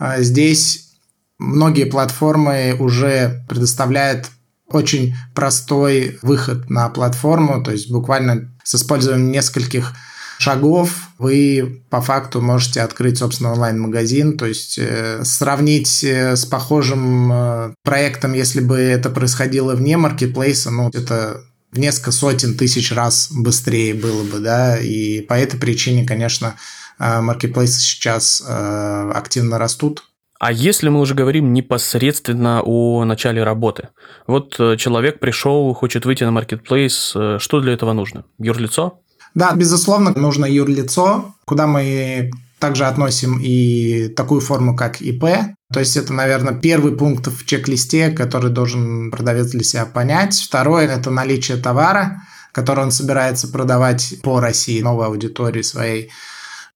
Э, 0.00 0.20
здесь 0.22 0.90
многие 1.38 1.84
платформы 1.84 2.74
уже 2.80 3.44
предоставляют 3.48 4.30
очень 4.66 5.14
простой 5.32 6.18
выход 6.22 6.68
на 6.68 6.88
платформу, 6.88 7.62
то 7.62 7.70
есть 7.70 7.90
буквально 7.90 8.50
с 8.64 8.74
использованием 8.74 9.30
нескольких 9.30 9.92
шагов 10.40 11.10
вы 11.18 11.82
по 11.90 12.00
факту 12.00 12.40
можете 12.40 12.80
открыть, 12.80 13.18
собственно, 13.18 13.52
онлайн-магазин, 13.52 14.38
то 14.38 14.46
есть 14.46 14.78
э, 14.78 15.22
сравнить 15.22 16.02
э, 16.02 16.34
с 16.34 16.46
похожим 16.46 17.30
э, 17.30 17.74
проектом, 17.84 18.32
если 18.32 18.60
бы 18.60 18.76
это 18.76 19.10
происходило 19.10 19.74
вне 19.74 19.98
маркетплейса, 19.98 20.70
ну, 20.70 20.88
это 20.88 21.42
в 21.70 21.78
несколько 21.78 22.10
сотен 22.10 22.56
тысяч 22.56 22.90
раз 22.90 23.28
быстрее 23.30 23.92
было 23.92 24.24
бы, 24.24 24.38
да, 24.38 24.78
и 24.78 25.20
по 25.20 25.34
этой 25.34 25.60
причине, 25.60 26.06
конечно, 26.06 26.56
маркетплейсы 26.98 27.78
сейчас 27.78 28.42
активно 28.44 29.58
растут, 29.58 30.04
а 30.40 30.52
если 30.52 30.88
мы 30.88 31.00
уже 31.00 31.14
говорим 31.14 31.52
непосредственно 31.52 32.62
о 32.64 33.04
начале 33.04 33.44
работы? 33.44 33.90
Вот 34.26 34.56
человек 34.78 35.20
пришел, 35.20 35.74
хочет 35.74 36.06
выйти 36.06 36.24
на 36.24 36.30
маркетплейс, 36.30 37.14
что 37.38 37.60
для 37.60 37.74
этого 37.74 37.92
нужно? 37.92 38.24
Юрлицо? 38.38 39.00
Да, 39.34 39.52
безусловно, 39.54 40.12
нужно 40.14 40.44
юрлицо, 40.44 41.34
куда 41.44 41.66
мы 41.66 42.30
также 42.58 42.84
относим 42.84 43.38
и 43.40 44.08
такую 44.08 44.40
форму, 44.40 44.76
как 44.76 45.00
ИП. 45.00 45.24
То 45.72 45.80
есть 45.80 45.96
это, 45.96 46.12
наверное, 46.12 46.54
первый 46.54 46.96
пункт 46.96 47.28
в 47.28 47.46
чек-листе, 47.46 48.10
который 48.10 48.50
должен 48.50 49.10
продавец 49.10 49.48
для 49.48 49.62
себя 49.62 49.86
понять. 49.86 50.34
Второе– 50.34 50.86
это 50.88 51.10
наличие 51.10 51.56
товара, 51.56 52.22
который 52.52 52.84
он 52.84 52.90
собирается 52.90 53.48
продавать 53.48 54.14
по 54.22 54.40
России, 54.40 54.82
новой 54.82 55.06
аудитории 55.06 55.62
своей. 55.62 56.10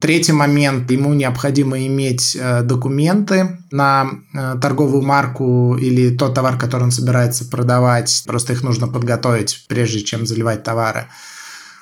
Третий 0.01 0.33
момент, 0.33 0.91
ему 0.91 1.15
необходимо 1.15 1.87
иметь 1.87 2.37
э, 2.39 2.63
документы 2.63 3.59
на 3.71 4.11
э, 4.35 4.57
торговую 4.61 5.03
марку 5.03 5.77
или 5.77 6.15
тот 6.15 6.35
товар, 6.35 6.59
который 6.59 6.85
он 6.85 6.91
собирается 6.91 7.47
продавать. 7.47 8.23
Просто 8.27 8.53
их 8.53 8.63
нужно 8.63 8.87
подготовить, 8.87 9.65
прежде 9.69 10.01
чем 10.01 10.27
заливать 10.27 10.63
товары. 10.63 11.07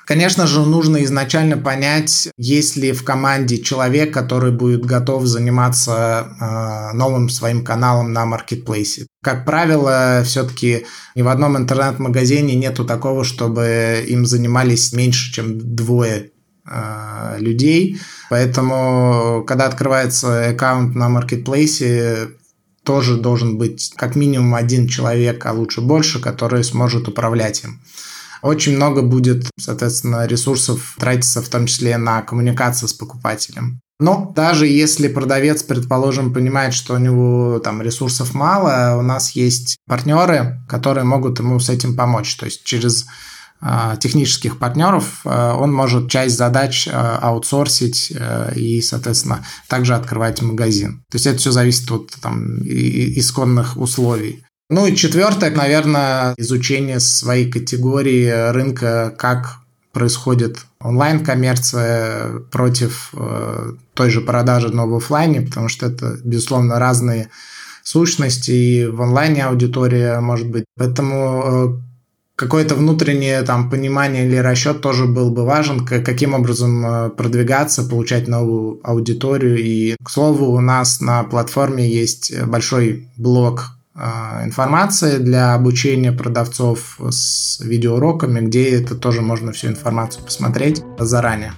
Конечно 0.05 0.47
же, 0.47 0.61
нужно 0.61 1.05
изначально 1.05 1.57
понять, 1.57 2.29
есть 2.37 2.77
ли 2.77 2.93
в 2.93 3.05
команде 3.05 3.59
человек, 3.59 4.12
который 4.12 4.51
будет 4.51 4.85
готов 4.85 5.27
заниматься 5.27 6.29
э, 6.41 6.97
новым 6.97 7.29
своим 7.29 7.65
каналом 7.65 8.12
на 8.12 8.27
маркетплейсе. 8.27 9.07
Как 9.23 9.45
правило, 9.45 10.23
все-таки 10.25 10.87
ни 11.15 11.23
в 11.23 11.29
одном 11.29 11.57
интернет-магазине 11.57 12.57
нету 12.57 12.85
такого, 12.85 13.25
чтобы 13.25 14.05
им 14.09 14.27
занимались 14.27 14.93
меньше, 14.93 15.33
чем 15.33 15.77
двое 15.77 16.31
э, 16.67 17.37
людей. 17.38 18.01
Поэтому, 18.29 19.45
когда 19.47 19.67
открывается 19.67 20.49
аккаунт 20.49 20.97
на 20.97 21.09
маркетплейсе, 21.09 22.31
тоже 22.83 23.17
должен 23.17 23.59
быть 23.59 23.93
как 23.97 24.17
минимум 24.17 24.57
один 24.57 24.88
человек, 24.88 25.47
а 25.47 25.53
лучше 25.53 25.81
больше, 25.81 26.21
который 26.21 26.65
сможет 26.65 27.07
управлять 27.07 27.62
им. 27.62 27.81
Очень 28.42 28.76
много 28.76 29.02
будет, 29.02 29.48
соответственно, 29.59 30.26
ресурсов 30.26 30.96
тратиться 30.98 31.40
в 31.42 31.48
том 31.48 31.66
числе 31.66 31.96
на 31.96 32.22
коммуникацию 32.22 32.88
с 32.88 32.92
покупателем. 32.92 33.81
Но 34.02 34.33
даже 34.35 34.66
если 34.66 35.07
продавец, 35.07 35.62
предположим, 35.62 36.33
понимает, 36.33 36.74
что 36.74 36.94
у 36.94 36.98
него 36.98 37.61
там 37.61 37.81
ресурсов 37.81 38.35
мало, 38.35 38.98
у 38.98 39.02
нас 39.02 39.37
есть 39.37 39.76
партнеры, 39.87 40.61
которые 40.68 41.05
могут 41.05 41.38
ему 41.38 41.61
с 41.61 41.68
этим 41.68 41.94
помочь. 41.94 42.35
То 42.35 42.46
есть 42.46 42.64
через 42.64 43.07
э, 43.61 43.94
технических 44.00 44.59
партнеров 44.59 45.20
э, 45.24 45.52
он 45.52 45.72
может 45.72 46.11
часть 46.11 46.37
задач 46.37 46.88
э, 46.88 46.90
аутсорсить 46.90 48.12
и, 48.57 48.81
соответственно, 48.81 49.46
также 49.68 49.94
открывать 49.94 50.42
магазин. 50.42 51.05
То 51.09 51.14
есть 51.14 51.26
это 51.28 51.38
все 51.38 51.52
зависит 51.52 51.88
от 51.92 52.11
там, 52.20 52.59
исконных 52.64 53.76
условий. 53.76 54.42
Ну 54.73 54.87
и 54.87 54.97
четвертое, 54.97 55.51
наверное, 55.51 56.33
изучение 56.39 56.99
своей 56.99 57.51
категории 57.51 58.53
рынка, 58.53 59.15
как 59.19 59.59
происходит 59.93 60.65
онлайн-коммерция 60.81 62.39
против 62.51 63.11
э, 63.13 63.73
той 63.93 64.09
же 64.09 64.23
продажи, 64.23 64.71
но 64.71 64.89
в 64.89 64.95
офлайне, 64.95 65.43
потому 65.43 65.69
что 65.69 65.85
это, 65.85 66.17
безусловно, 66.25 66.79
разные 66.79 67.29
сущности, 67.83 68.51
и 68.51 68.87
в 68.87 69.03
онлайне 69.03 69.45
аудитория 69.45 70.21
может 70.21 70.49
быть. 70.49 70.65
Поэтому 70.79 71.43
э, 71.45 71.69
какое-то 72.35 72.75
внутреннее 72.75 73.43
там 73.43 73.69
понимание 73.69 74.25
или 74.27 74.37
расчет 74.37 74.81
тоже 74.81 75.05
был 75.05 75.31
бы 75.31 75.45
важен, 75.45 75.85
каким 75.85 76.33
образом 76.33 76.87
э, 76.87 77.11
продвигаться, 77.11 77.83
получать 77.83 78.27
новую 78.27 78.81
аудиторию. 78.85 79.59
И, 79.59 79.97
к 80.03 80.09
слову, 80.09 80.47
у 80.47 80.61
нас 80.61 81.03
на 81.03 81.25
платформе 81.25 81.87
есть 81.87 82.35
большой 82.45 83.11
блок 83.19 83.73
информации 83.94 85.18
для 85.18 85.55
обучения 85.55 86.12
продавцов 86.12 86.98
с 87.11 87.61
видеоуроками, 87.61 88.40
где 88.40 88.81
это 88.81 88.94
тоже 88.94 89.20
можно 89.20 89.52
всю 89.52 89.68
информацию 89.68 90.24
посмотреть 90.24 90.83
заранее. 90.98 91.52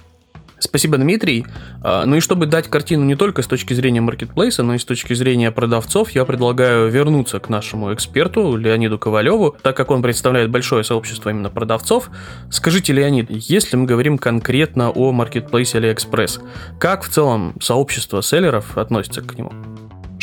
Спасибо, 0.65 0.97
Дмитрий. 0.97 1.45
А, 1.83 2.05
ну 2.05 2.15
и 2.15 2.19
чтобы 2.19 2.45
дать 2.45 2.67
картину 2.69 3.05
не 3.05 3.15
только 3.15 3.41
с 3.41 3.47
точки 3.47 3.73
зрения 3.73 4.01
маркетплейса, 4.01 4.63
но 4.63 4.75
и 4.75 4.79
с 4.79 4.85
точки 4.85 5.13
зрения 5.13 5.51
продавцов, 5.51 6.11
я 6.11 6.25
предлагаю 6.25 6.89
вернуться 6.89 7.39
к 7.39 7.49
нашему 7.49 7.93
эксперту 7.93 8.55
Леониду 8.55 8.97
Ковалеву, 8.97 9.55
так 9.61 9.77
как 9.77 9.91
он 9.91 10.01
представляет 10.01 10.49
большое 10.49 10.83
сообщество 10.83 11.29
именно 11.29 11.49
продавцов. 11.49 12.09
Скажите, 12.49 12.93
Леонид, 12.93 13.27
если 13.29 13.75
мы 13.75 13.85
говорим 13.85 14.17
конкретно 14.17 14.89
о 14.89 15.11
маркетплейсе 15.11 15.79
AliExpress, 15.79 16.41
как 16.79 17.03
в 17.03 17.09
целом 17.09 17.55
сообщество 17.61 18.21
селлеров 18.21 18.77
относится 18.77 19.21
к 19.21 19.37
нему? 19.37 19.51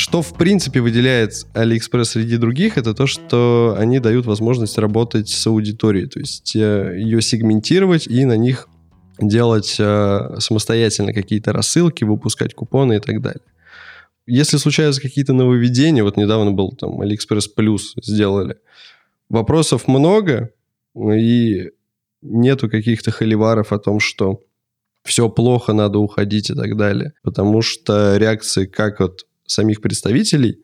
Что, 0.02 0.20
в 0.20 0.34
принципе, 0.34 0.80
выделяет 0.80 1.46
AliExpress 1.54 2.04
среди 2.06 2.36
других, 2.36 2.76
это 2.76 2.92
то, 2.92 3.06
что 3.06 3.76
они 3.78 4.00
дают 4.00 4.26
возможность 4.26 4.76
работать 4.76 5.28
с 5.28 5.46
аудиторией, 5.46 6.08
то 6.08 6.18
есть 6.18 6.56
э, 6.56 6.96
ее 6.98 7.22
сегментировать 7.22 8.08
и 8.08 8.24
на 8.24 8.36
них 8.36 8.68
делать 9.20 9.76
э, 9.78 10.34
самостоятельно 10.40 11.12
какие-то 11.12 11.52
рассылки, 11.52 12.02
выпускать 12.02 12.52
купоны 12.52 12.96
и 12.96 12.98
так 12.98 13.22
далее. 13.22 13.42
Если 14.26 14.56
случаются 14.56 15.00
какие-то 15.00 15.34
нововведения, 15.34 16.02
вот 16.02 16.16
недавно 16.16 16.50
был 16.50 16.72
там 16.72 17.00
AliExpress 17.00 17.44
Plus 17.56 17.92
сделали, 18.02 18.56
вопросов 19.28 19.86
много, 19.86 20.50
и 20.96 21.70
нету 22.22 22.68
каких-то 22.68 23.12
холиваров 23.12 23.72
о 23.72 23.78
том, 23.78 24.00
что 24.00 24.40
все 25.04 25.28
плохо, 25.28 25.72
надо 25.72 26.00
уходить 26.00 26.50
и 26.50 26.54
так 26.54 26.76
далее. 26.76 27.12
Потому 27.22 27.62
что 27.62 28.16
реакции 28.16 28.66
как 28.66 28.98
вот 28.98 29.26
самих 29.52 29.80
представителей 29.80 30.62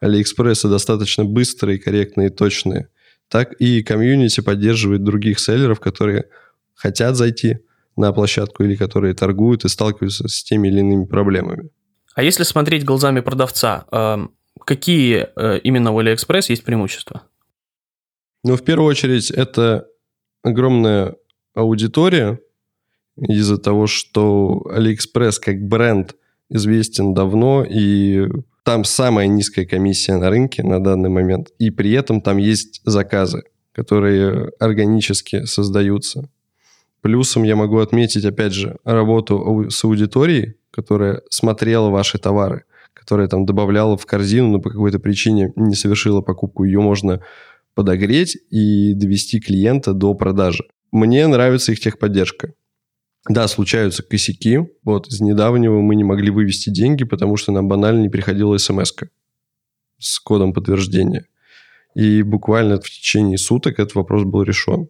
Алиэкспресса 0.00 0.68
достаточно 0.68 1.24
быстрые, 1.24 1.78
корректные 1.78 2.28
и 2.28 2.32
точные, 2.32 2.88
так 3.28 3.52
и 3.54 3.82
комьюнити 3.82 4.40
поддерживает 4.40 5.04
других 5.04 5.38
селлеров, 5.38 5.78
которые 5.78 6.24
хотят 6.74 7.16
зайти 7.16 7.58
на 7.96 8.12
площадку 8.12 8.64
или 8.64 8.76
которые 8.76 9.14
торгуют 9.14 9.64
и 9.64 9.68
сталкиваются 9.68 10.26
с 10.28 10.42
теми 10.42 10.68
или 10.68 10.80
иными 10.80 11.04
проблемами. 11.04 11.70
А 12.14 12.22
если 12.22 12.44
смотреть 12.44 12.84
глазами 12.84 13.20
продавца, 13.20 13.86
эм, 13.92 14.34
какие 14.64 15.28
э, 15.36 15.58
именно 15.60 15.92
у 15.92 16.00
AliExpress 16.00 16.46
есть 16.48 16.64
преимущества? 16.64 17.22
Ну, 18.42 18.56
в 18.56 18.64
первую 18.64 18.88
очередь, 18.88 19.30
это 19.30 19.86
огромная 20.42 21.16
аудитория 21.54 22.40
из-за 23.16 23.58
того, 23.58 23.86
что 23.86 24.62
AliExpress 24.70 25.34
как 25.40 25.60
бренд 25.60 26.16
известен 26.50 27.14
давно, 27.14 27.64
и 27.68 28.26
там 28.64 28.84
самая 28.84 29.26
низкая 29.26 29.64
комиссия 29.64 30.16
на 30.16 30.30
рынке 30.30 30.62
на 30.62 30.82
данный 30.82 31.08
момент. 31.08 31.48
И 31.58 31.70
при 31.70 31.92
этом 31.92 32.20
там 32.20 32.36
есть 32.36 32.82
заказы, 32.84 33.44
которые 33.72 34.50
органически 34.58 35.44
создаются. 35.44 36.28
Плюсом 37.00 37.44
я 37.44 37.56
могу 37.56 37.78
отметить, 37.78 38.24
опять 38.24 38.52
же, 38.52 38.76
работу 38.84 39.66
с 39.70 39.82
аудиторией, 39.84 40.56
которая 40.70 41.22
смотрела 41.30 41.88
ваши 41.88 42.18
товары, 42.18 42.64
которая 42.92 43.26
там 43.26 43.46
добавляла 43.46 43.96
в 43.96 44.04
корзину, 44.04 44.48
но 44.48 44.60
по 44.60 44.70
какой-то 44.70 44.98
причине 44.98 45.52
не 45.56 45.74
совершила 45.74 46.20
покупку. 46.20 46.64
Ее 46.64 46.80
можно 46.80 47.22
подогреть 47.74 48.36
и 48.50 48.92
довести 48.94 49.40
клиента 49.40 49.94
до 49.94 50.12
продажи. 50.14 50.64
Мне 50.92 51.26
нравится 51.26 51.72
их 51.72 51.80
техподдержка. 51.80 52.52
Да, 53.28 53.48
случаются 53.48 54.02
косяки. 54.02 54.60
Вот 54.82 55.08
из 55.08 55.20
недавнего 55.20 55.80
мы 55.80 55.94
не 55.94 56.04
могли 56.04 56.30
вывести 56.30 56.70
деньги, 56.70 57.04
потому 57.04 57.36
что 57.36 57.52
нам 57.52 57.68
банально 57.68 58.02
не 58.02 58.08
приходила 58.08 58.56
смс 58.56 58.92
с 59.98 60.18
кодом 60.20 60.54
подтверждения. 60.54 61.26
И 61.94 62.22
буквально 62.22 62.80
в 62.80 62.88
течение 62.88 63.36
суток 63.36 63.78
этот 63.78 63.94
вопрос 63.94 64.24
был 64.24 64.42
решен. 64.42 64.88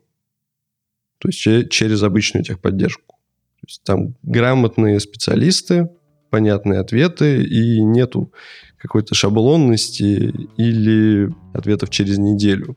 То 1.18 1.28
есть 1.28 1.70
через 1.70 2.02
обычную 2.02 2.44
техподдержку. 2.44 3.16
То 3.60 3.66
есть 3.66 3.82
там 3.82 4.14
грамотные 4.22 5.00
специалисты, 5.00 5.90
понятные 6.30 6.80
ответы, 6.80 7.42
и 7.42 7.82
нету 7.82 8.32
какой-то 8.78 9.14
шаблонности 9.14 10.32
или 10.56 11.34
ответов 11.52 11.90
через 11.90 12.16
неделю. 12.18 12.76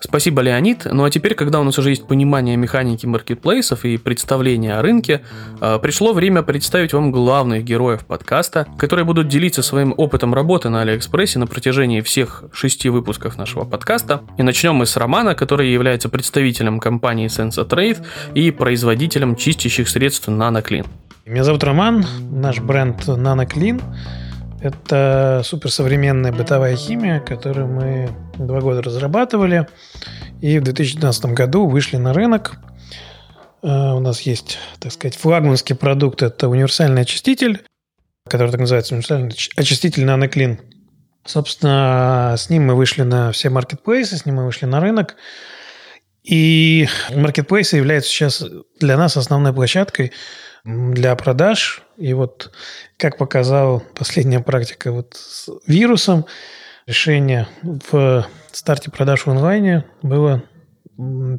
Спасибо, 0.00 0.40
Леонид. 0.40 0.86
Ну 0.90 1.04
а 1.04 1.10
теперь, 1.10 1.34
когда 1.34 1.60
у 1.60 1.62
нас 1.62 1.78
уже 1.78 1.90
есть 1.90 2.06
понимание 2.06 2.56
механики 2.56 3.04
маркетплейсов 3.04 3.84
и 3.84 3.98
представление 3.98 4.76
о 4.76 4.82
рынке, 4.82 5.20
э, 5.60 5.78
пришло 5.80 6.14
время 6.14 6.42
представить 6.42 6.94
вам 6.94 7.12
главных 7.12 7.64
героев 7.64 8.06
подкаста, 8.06 8.66
которые 8.78 9.04
будут 9.04 9.28
делиться 9.28 9.62
своим 9.62 9.92
опытом 9.96 10.32
работы 10.32 10.70
на 10.70 10.80
Алиэкспрессе 10.80 11.38
на 11.38 11.46
протяжении 11.46 12.00
всех 12.00 12.44
шести 12.52 12.88
выпусков 12.88 13.36
нашего 13.36 13.64
подкаста. 13.64 14.22
И 14.38 14.42
начнем 14.42 14.74
мы 14.74 14.86
с 14.86 14.96
Романа, 14.96 15.34
который 15.34 15.70
является 15.70 16.08
представителем 16.08 16.80
компании 16.80 17.28
Sensa 17.28 17.68
Trade 17.68 17.98
и 18.34 18.50
производителем 18.50 19.36
чистящих 19.36 19.88
средств 19.88 20.28
NanoClean. 20.28 20.86
Меня 21.26 21.44
зовут 21.44 21.62
Роман, 21.62 22.06
наш 22.32 22.58
бренд 22.58 23.06
NanoClean– 23.06 23.82
это 24.62 25.42
суперсовременная 25.44 26.32
бытовая 26.32 26.76
химия, 26.76 27.20
которую 27.20 27.66
мы 27.66 28.10
два 28.46 28.60
года 28.60 28.82
разрабатывали. 28.82 29.66
И 30.40 30.58
в 30.58 30.62
2012 30.62 31.26
году 31.26 31.66
вышли 31.66 31.96
на 31.96 32.12
рынок. 32.12 32.56
Э, 33.62 33.92
у 33.92 34.00
нас 34.00 34.22
есть, 34.22 34.58
так 34.78 34.92
сказать, 34.92 35.16
флагманский 35.16 35.74
продукт. 35.74 36.22
Это 36.22 36.48
универсальный 36.48 37.02
очиститель, 37.02 37.62
который 38.28 38.50
так 38.50 38.60
называется, 38.60 38.94
универсальный 38.94 39.34
очиститель 39.56 40.04
NanoClean. 40.04 40.58
Собственно, 41.24 42.34
с 42.38 42.48
ним 42.48 42.66
мы 42.66 42.74
вышли 42.74 43.02
на 43.02 43.30
все 43.32 43.50
маркетплейсы, 43.50 44.16
с 44.16 44.24
ним 44.24 44.36
мы 44.36 44.46
вышли 44.46 44.66
на 44.66 44.80
рынок. 44.80 45.16
И 46.22 46.88
маркетплейсы 47.14 47.76
являются 47.76 48.10
сейчас 48.10 48.44
для 48.78 48.96
нас 48.96 49.16
основной 49.16 49.52
площадкой 49.52 50.12
для 50.64 51.14
продаж. 51.16 51.82
И 51.96 52.12
вот, 52.14 52.52
как 52.96 53.16
показала 53.16 53.80
последняя 53.94 54.40
практика 54.40 54.92
вот 54.92 55.14
с 55.14 55.48
вирусом, 55.66 56.26
решение 56.90 57.46
в 57.62 58.26
старте 58.52 58.90
продаж 58.90 59.24
в 59.24 59.30
онлайне 59.30 59.84
было 60.02 60.42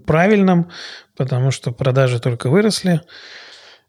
правильным, 0.08 0.72
потому 1.16 1.52
что 1.52 1.72
продажи 1.72 2.20
только 2.20 2.50
выросли, 2.50 3.02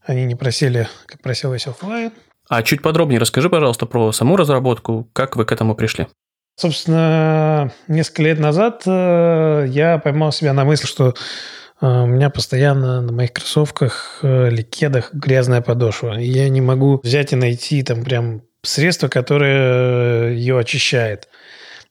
они 0.04 0.24
не 0.24 0.34
просели, 0.34 0.88
как 1.06 1.22
просил 1.22 1.52
весь 1.52 1.66
офлайн. 1.66 2.12
А 2.48 2.62
чуть 2.62 2.82
подробнее 2.82 3.20
расскажи, 3.20 3.48
пожалуйста, 3.48 3.86
про 3.86 4.12
саму 4.12 4.36
разработку, 4.36 5.08
как 5.12 5.36
вы 5.36 5.44
к 5.44 5.52
этому 5.52 5.74
пришли. 5.74 6.08
Собственно, 6.56 7.72
несколько 7.88 8.22
лет 8.24 8.38
назад 8.38 8.82
э, 8.84 9.66
я 9.68 9.98
поймал 9.98 10.32
себя 10.32 10.52
на 10.52 10.64
мысли, 10.64 10.86
что 10.86 11.14
а, 11.80 12.02
у 12.02 12.06
меня 12.06 12.28
постоянно 12.28 13.00
на 13.00 13.12
моих 13.12 13.32
кроссовках 13.32 14.18
э, 14.22 14.48
или 14.48 14.62
кедах 14.62 15.14
грязная 15.14 15.62
подошва. 15.62 16.20
И 16.20 16.26
я 16.26 16.48
не 16.48 16.60
могу 16.60 17.00
взять 17.02 17.32
и 17.32 17.36
найти 17.36 17.82
там 17.82 18.04
прям 18.04 18.42
средство, 18.62 19.08
которое 19.08 20.30
э, 20.30 20.34
ее 20.34 20.58
очищает. 20.58 21.28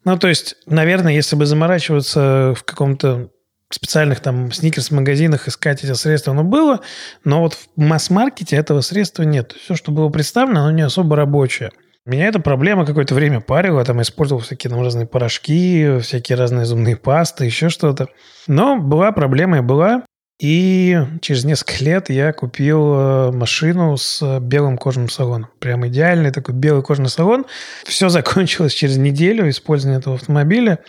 Ну, 0.03 0.17
то 0.17 0.27
есть, 0.27 0.55
наверное, 0.65 1.13
если 1.13 1.35
бы 1.35 1.45
заморачиваться 1.45 2.53
в 2.57 2.63
каком-то 2.63 3.29
специальных 3.69 4.19
там 4.19 4.51
сникерс-магазинах 4.51 5.47
искать 5.47 5.83
эти 5.83 5.93
средства, 5.93 6.33
оно 6.33 6.43
было, 6.43 6.81
но 7.23 7.41
вот 7.41 7.53
в 7.53 7.67
масс-маркете 7.77 8.55
этого 8.55 8.81
средства 8.81 9.23
нет. 9.23 9.53
Все, 9.53 9.75
что 9.75 9.91
было 9.91 10.09
представлено, 10.09 10.61
оно 10.61 10.71
не 10.71 10.81
особо 10.81 11.15
рабочее. 11.15 11.71
Меня 12.05 12.27
эта 12.27 12.39
проблема 12.39 12.85
какое-то 12.85 13.13
время 13.13 13.41
парила, 13.41 13.85
там 13.85 14.01
использовал 14.01 14.41
всякие 14.41 14.71
там 14.71 14.81
разные 14.81 15.05
порошки, 15.05 15.99
всякие 15.99 16.35
разные 16.35 16.65
зубные 16.65 16.95
пасты, 16.95 17.45
еще 17.45 17.69
что-то. 17.69 18.07
Но 18.47 18.77
была 18.77 19.11
проблема 19.11 19.59
и 19.59 19.61
была. 19.61 20.03
И 20.41 20.97
через 21.21 21.45
несколько 21.45 21.83
лет 21.83 22.09
я 22.09 22.33
купил 22.33 22.95
э, 22.95 23.31
машину 23.31 23.95
с 23.95 24.39
белым 24.39 24.75
кожаным 24.75 25.07
салоном. 25.07 25.51
Прям 25.59 25.85
идеальный 25.87 26.31
такой 26.31 26.55
белый 26.55 26.81
кожаный 26.81 27.09
салон. 27.09 27.45
Все 27.85 28.09
закончилось 28.09 28.73
через 28.73 28.97
неделю 28.97 29.47
использования 29.47 29.99
этого 29.99 30.15
автомобиля, 30.15 30.79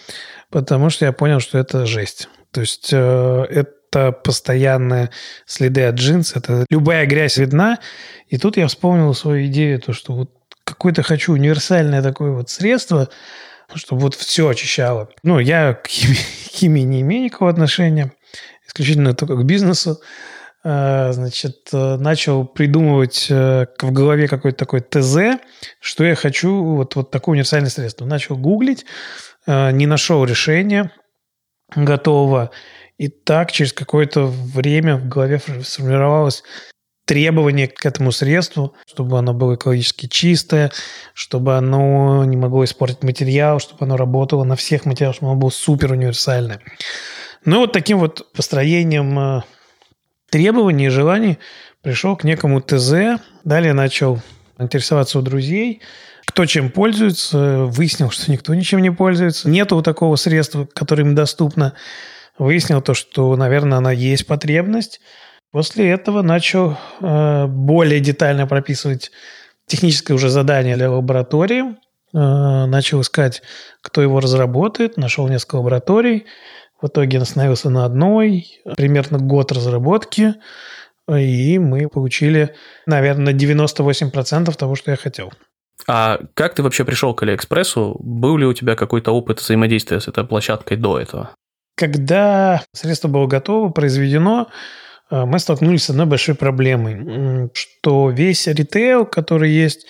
потому 0.48 0.88
что 0.88 1.04
я 1.04 1.12
понял, 1.12 1.38
что 1.38 1.58
это 1.58 1.84
жесть. 1.84 2.30
То 2.50 2.62
есть 2.62 2.88
э, 2.94 3.44
это 3.50 4.12
постоянные 4.12 5.10
следы 5.44 5.82
от 5.82 5.96
джинс, 5.96 6.34
это 6.34 6.64
любая 6.70 7.04
грязь 7.04 7.36
видна. 7.36 7.78
И 8.28 8.38
тут 8.38 8.56
я 8.56 8.66
вспомнил 8.68 9.12
свою 9.12 9.44
идею, 9.48 9.78
то, 9.80 9.92
что 9.92 10.14
вот 10.14 10.30
какое-то 10.64 11.02
хочу 11.02 11.34
универсальное 11.34 12.00
такое 12.00 12.30
вот 12.30 12.48
средство, 12.48 13.10
чтобы 13.74 14.00
вот 14.00 14.14
все 14.14 14.48
очищало. 14.48 15.10
Ну, 15.22 15.38
я 15.40 15.74
к 15.74 15.86
химии, 15.88 16.16
к 16.16 16.52
химии 16.54 16.80
не 16.80 17.02
имею 17.02 17.24
никакого 17.24 17.50
отношения, 17.50 18.12
исключительно 18.72 19.14
только 19.14 19.36
к 19.36 19.44
бизнесу. 19.44 20.00
А, 20.64 21.12
значит, 21.12 21.70
э, 21.72 21.96
начал 21.96 22.44
придумывать 22.44 23.26
э, 23.28 23.66
в 23.80 23.90
голове 23.90 24.28
какой-то 24.28 24.58
такой 24.58 24.80
ТЗ, 24.80 25.40
что 25.80 26.04
я 26.04 26.14
хочу, 26.14 26.62
вот, 26.62 26.94
вот 26.94 27.10
такое 27.10 27.32
универсальное 27.32 27.70
средство. 27.70 28.04
Начал 28.04 28.36
гуглить, 28.36 28.84
э, 29.46 29.72
не 29.72 29.86
нашел 29.86 30.24
решения 30.24 30.92
готового. 31.74 32.52
И 32.96 33.08
так 33.08 33.50
через 33.50 33.72
какое-то 33.72 34.26
время 34.26 34.96
в 34.96 35.08
голове 35.08 35.40
сформировалось 35.64 36.44
требования 37.06 37.66
к 37.66 37.84
этому 37.84 38.12
средству, 38.12 38.76
чтобы 38.86 39.18
оно 39.18 39.34
было 39.34 39.56
экологически 39.56 40.06
чистое, 40.06 40.70
чтобы 41.12 41.56
оно 41.56 42.24
не 42.24 42.36
могло 42.36 42.62
испортить 42.62 43.02
материал, 43.02 43.58
чтобы 43.58 43.84
оно 43.84 43.96
работало 43.96 44.44
на 44.44 44.54
всех 44.54 44.84
материалах, 44.84 45.16
чтобы 45.16 45.32
оно 45.32 45.40
было 45.40 45.50
супер 45.50 45.90
универсальное. 45.90 46.60
Ну, 47.44 47.60
вот 47.60 47.72
таким 47.72 47.98
вот 47.98 48.32
построением 48.32 49.18
э, 49.18 49.42
требований 50.30 50.86
и 50.86 50.90
желаний 50.90 51.38
пришел 51.82 52.16
к 52.16 52.24
некому 52.24 52.60
ТЗ. 52.60 53.20
Далее 53.44 53.72
начал 53.72 54.20
интересоваться 54.58 55.18
у 55.18 55.22
друзей, 55.22 55.80
кто 56.24 56.46
чем 56.46 56.70
пользуется. 56.70 57.64
Выяснил, 57.64 58.10
что 58.10 58.30
никто 58.30 58.54
ничем 58.54 58.80
не 58.80 58.90
пользуется. 58.90 59.48
Нету 59.48 59.82
такого 59.82 60.14
средства, 60.16 60.66
которое 60.72 61.02
им 61.02 61.14
доступно. 61.16 61.74
Выяснил 62.38 62.80
то, 62.80 62.94
что, 62.94 63.34
наверное, 63.36 63.78
она 63.78 63.90
есть 63.90 64.26
потребность. 64.26 65.00
После 65.50 65.90
этого 65.90 66.22
начал 66.22 66.78
э, 67.00 67.46
более 67.46 68.00
детально 68.00 68.46
прописывать 68.46 69.10
техническое 69.66 70.14
уже 70.14 70.28
задание 70.28 70.76
для 70.76 70.90
лаборатории. 70.90 71.76
Э, 72.14 72.66
начал 72.66 73.00
искать, 73.00 73.42
кто 73.82 74.00
его 74.00 74.20
разработает. 74.20 74.96
Нашел 74.96 75.28
несколько 75.28 75.56
лабораторий. 75.56 76.26
В 76.82 76.88
итоге 76.88 77.18
остановился 77.18 77.70
на 77.70 77.84
одной. 77.84 78.60
Примерно 78.76 79.18
год 79.18 79.52
разработки. 79.52 80.34
И 81.08 81.58
мы 81.58 81.88
получили, 81.88 82.54
наверное, 82.86 83.32
98% 83.32 84.54
того, 84.56 84.74
что 84.74 84.90
я 84.90 84.96
хотел. 84.96 85.32
А 85.86 86.20
как 86.34 86.54
ты 86.54 86.62
вообще 86.62 86.84
пришел 86.84 87.14
к 87.14 87.22
Алиэкспрессу? 87.22 87.96
Был 88.00 88.36
ли 88.36 88.46
у 88.46 88.52
тебя 88.52 88.74
какой-то 88.74 89.12
опыт 89.12 89.40
взаимодействия 89.40 90.00
с 90.00 90.08
этой 90.08 90.24
площадкой 90.24 90.76
до 90.76 90.98
этого? 90.98 91.30
Когда 91.76 92.62
средство 92.72 93.08
было 93.08 93.26
готово, 93.26 93.70
произведено, 93.70 94.48
а, 95.08 95.26
мы 95.26 95.38
столкнулись 95.38 95.84
с 95.84 95.90
одной 95.90 96.06
большой 96.06 96.34
проблемой, 96.34 97.50
что 97.54 98.10
весь 98.10 98.46
ритейл, 98.46 99.06
который 99.06 99.50
есть, 99.50 99.86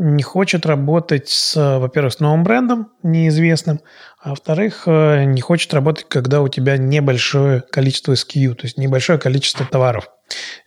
не 0.00 0.22
хочет 0.22 0.64
работать 0.64 1.28
с, 1.28 1.78
во-первых, 1.78 2.14
с 2.14 2.20
новым 2.20 2.42
брендом 2.42 2.88
неизвестным, 3.02 3.80
а 4.18 4.30
во-вторых, 4.30 4.84
э, 4.86 5.24
не 5.24 5.42
хочет 5.42 5.74
работать, 5.74 6.06
когда 6.08 6.40
у 6.40 6.48
тебя 6.48 6.78
небольшое 6.78 7.60
количество 7.60 8.12
SKU, 8.12 8.54
то 8.54 8.64
есть 8.64 8.78
небольшое 8.78 9.18
количество 9.18 9.66
товаров 9.66 10.08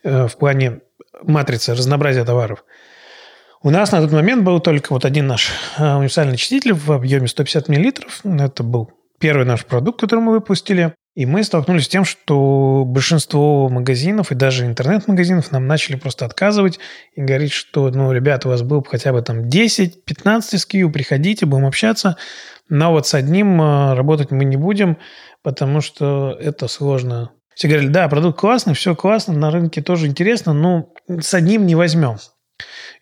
э, 0.04 0.28
в 0.28 0.36
плане 0.36 0.82
матрицы, 1.22 1.72
разнообразия 1.72 2.24
товаров. 2.24 2.64
У 3.60 3.70
нас 3.70 3.90
на 3.90 4.02
тот 4.02 4.12
момент 4.12 4.44
был 4.44 4.60
только 4.60 4.92
вот 4.92 5.04
один 5.04 5.26
наш 5.26 5.50
э, 5.78 5.94
универсальный 5.96 6.34
очиститель 6.34 6.72
в 6.72 6.92
объеме 6.92 7.26
150 7.26 7.68
мл. 7.68 7.92
Это 8.40 8.62
был 8.62 8.92
первый 9.18 9.46
наш 9.46 9.64
продукт, 9.64 10.00
который 10.00 10.20
мы 10.20 10.32
выпустили. 10.32 10.94
И 11.14 11.26
мы 11.26 11.44
столкнулись 11.44 11.84
с 11.84 11.88
тем, 11.88 12.04
что 12.04 12.84
большинство 12.84 13.68
магазинов 13.68 14.32
и 14.32 14.34
даже 14.34 14.66
интернет-магазинов 14.66 15.52
нам 15.52 15.68
начали 15.68 15.94
просто 15.94 16.26
отказывать 16.26 16.80
и 17.14 17.20
говорить, 17.20 17.52
что, 17.52 17.88
ну, 17.90 18.10
ребята, 18.10 18.48
у 18.48 18.50
вас 18.50 18.62
был 18.62 18.82
хотя 18.82 19.12
бы 19.12 19.22
там 19.22 19.48
10-15 19.48 19.92
SKU, 20.06 20.90
приходите, 20.90 21.46
будем 21.46 21.66
общаться, 21.66 22.16
но 22.68 22.90
вот 22.90 23.06
с 23.06 23.14
одним 23.14 23.62
э, 23.62 23.94
работать 23.94 24.32
мы 24.32 24.44
не 24.44 24.56
будем, 24.56 24.98
потому 25.42 25.80
что 25.80 26.36
это 26.40 26.66
сложно. 26.66 27.30
Все 27.54 27.68
говорили, 27.68 27.90
да, 27.90 28.08
продукт 28.08 28.40
классный, 28.40 28.74
все 28.74 28.96
классно, 28.96 29.34
на 29.34 29.52
рынке 29.52 29.82
тоже 29.82 30.08
интересно, 30.08 30.52
но 30.52 30.92
с 31.08 31.32
одним 31.32 31.64
не 31.64 31.76
возьмем. 31.76 32.16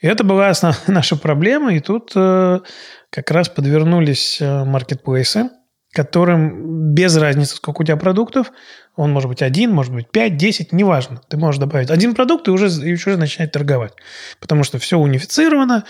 И 0.01 0.07
это 0.07 0.23
была 0.23 0.51
основная 0.51 0.83
наша 0.89 1.17
проблема, 1.17 1.75
и 1.75 1.81
тут 1.81 2.13
э, 2.15 2.61
как 3.09 3.31
раз 3.31 3.49
подвернулись 3.49 4.39
э, 4.39 4.65
маркетплейсы, 4.65 5.49
которым 5.93 6.95
без 6.95 7.17
разницы, 7.17 7.57
сколько 7.57 7.83
у 7.83 7.85
тебя 7.85 7.97
продуктов, 7.97 8.51
он 8.97 9.13
может 9.13 9.29
быть 9.29 9.43
один, 9.43 9.73
может 9.73 9.93
быть 9.93 10.11
пять, 10.11 10.37
десять, 10.37 10.73
неважно. 10.73 11.21
Ты 11.29 11.37
можешь 11.37 11.61
добавить 11.61 11.91
один 11.91 12.15
продукт 12.15 12.49
и 12.49 12.51
уже, 12.51 12.69
и 12.69 12.95
уже 12.95 13.17
начинать 13.17 13.53
торговать. 13.53 13.93
Потому 14.41 14.65
что 14.65 14.79
все 14.79 14.99
унифицировано, 14.99 15.85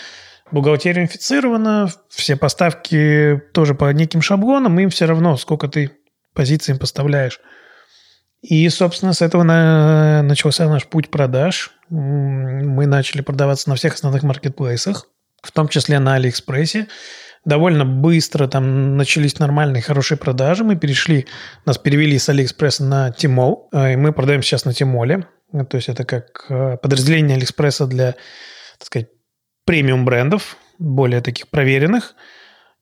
бухгалтерия 0.51 1.03
унифицирована, 1.03 1.89
все 2.09 2.37
поставки 2.37 3.41
тоже 3.53 3.75
по 3.75 3.93
неким 3.93 4.23
шаблонам, 4.23 4.79
им 4.79 4.91
все 4.91 5.07
равно, 5.07 5.37
сколько 5.37 5.69
ты 5.69 5.93
позиций 6.35 6.75
поставляешь. 6.75 7.41
И, 8.41 8.69
собственно, 8.71 9.13
с 9.13 9.23
этого 9.23 9.45
на... 9.45 10.23
начался 10.23 10.69
наш 10.69 10.87
путь 10.87 11.11
продаж. 11.11 11.71
Мы 11.89 12.87
начали 12.87 13.21
продаваться 13.21 13.69
на 13.69 13.77
всех 13.77 13.95
основных 13.95 14.25
маркетплейсах, 14.25 15.07
в 15.43 15.53
том 15.53 15.69
числе 15.69 16.01
на 16.01 16.15
Алиэкспрессе 16.15 16.89
довольно 17.45 17.85
быстро 17.85 18.47
там 18.47 18.97
начались 18.97 19.39
нормальные, 19.39 19.83
хорошие 19.83 20.19
продажи. 20.19 20.65
Мы 20.65 20.77
перешли, 20.77 21.27
нас 21.65 21.79
перевели 21.79 22.19
с 22.19 22.29
Алиэкспресса 22.29 22.85
на 22.85 23.11
Tmall, 23.11 23.69
э, 23.73 23.95
и 23.95 23.97
мы 23.97 24.13
продаем 24.13 24.43
сейчас 24.43 24.65
на 24.65 24.73
Tmall 24.73 25.12
е. 25.12 25.27
То 25.69 25.77
есть 25.77 25.89
это 25.89 26.05
как 26.05 26.47
э, 26.49 26.77
подразделение 26.79 27.37
Алиэкспресса 27.37 27.87
для, 27.87 28.13
так 28.79 28.87
сказать, 28.87 29.09
премиум 29.65 30.05
брендов, 30.05 30.57
более 30.79 31.21
таких 31.21 31.49
проверенных. 31.49 32.15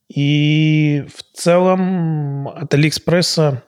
И 0.09 1.05
в 1.15 1.37
целом 1.37 2.49
от 2.49 2.73
Алиэкспресса 2.75 3.63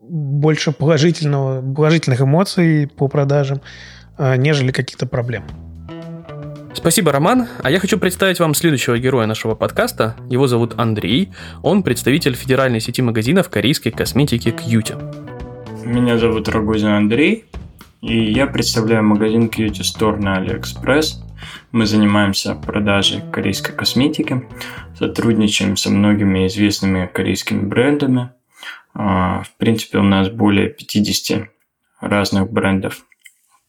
больше 0.00 0.72
положительного, 0.72 1.74
положительных 1.74 2.20
эмоций 2.20 2.86
по 2.86 3.08
продажам, 3.08 3.62
э, 4.18 4.36
нежели 4.36 4.72
каких-то 4.72 5.06
проблем. 5.06 5.67
Спасибо, 6.74 7.12
Роман. 7.12 7.48
А 7.62 7.70
я 7.70 7.80
хочу 7.80 7.98
представить 7.98 8.38
вам 8.40 8.54
следующего 8.54 8.98
героя 8.98 9.26
нашего 9.26 9.54
подкаста. 9.54 10.16
Его 10.28 10.46
зовут 10.46 10.74
Андрей. 10.78 11.32
Он 11.62 11.82
представитель 11.82 12.34
федеральной 12.34 12.80
сети 12.80 13.02
магазинов 13.02 13.48
корейской 13.48 13.90
косметики 13.90 14.50
Кьюти. 14.50 14.94
Меня 15.84 16.18
зовут 16.18 16.48
Рогозин 16.48 16.90
Андрей, 16.90 17.46
и 18.02 18.30
я 18.32 18.46
представляю 18.46 19.02
магазин 19.04 19.46
Cutie 19.48 19.82
Store 19.82 20.20
на 20.20 20.38
AliExpress. 20.38 21.24
Мы 21.72 21.86
занимаемся 21.86 22.54
продажей 22.54 23.22
корейской 23.32 23.72
косметики, 23.72 24.46
сотрудничаем 24.98 25.76
со 25.76 25.90
многими 25.90 26.46
известными 26.46 27.06
корейскими 27.06 27.60
брендами. 27.60 28.30
А, 28.94 29.42
в 29.42 29.56
принципе, 29.56 29.98
у 29.98 30.02
нас 30.02 30.28
более 30.28 30.68
50 30.68 31.48
разных 32.00 32.50
брендов 32.50 33.04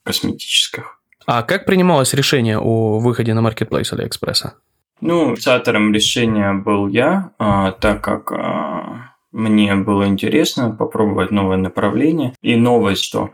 косметических. 0.03 0.98
А 1.31 1.43
как 1.43 1.65
принималось 1.65 2.15
решение 2.15 2.57
о 2.57 2.97
выходе 2.97 3.35
на 3.35 3.41
маркетплейс 3.41 3.93
Алиэкспресса? 3.93 4.55
Ну, 4.99 5.29
инициатором 5.29 5.93
решения 5.93 6.53
был 6.53 6.87
я, 6.87 7.29
а, 7.37 7.71
так 7.71 8.03
как 8.03 8.31
а, 8.31 9.11
мне 9.31 9.75
было 9.75 10.07
интересно 10.07 10.71
попробовать 10.71 11.29
новое 11.29 11.57
направление. 11.57 12.33
И 12.41 12.55
новость, 12.55 13.03
что 13.03 13.29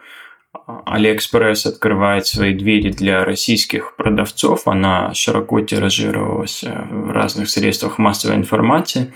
Алиэкспресс 0.68 1.68
открывает 1.68 2.28
свои 2.28 2.54
двери 2.54 2.92
для 2.92 3.24
российских 3.24 3.96
продавцов, 3.96 4.68
она 4.68 5.14
широко 5.14 5.62
тиражировалась 5.62 6.66
в 6.66 7.12
разных 7.12 7.50
средствах 7.50 7.98
массовой 7.98 8.36
информации. 8.36 9.14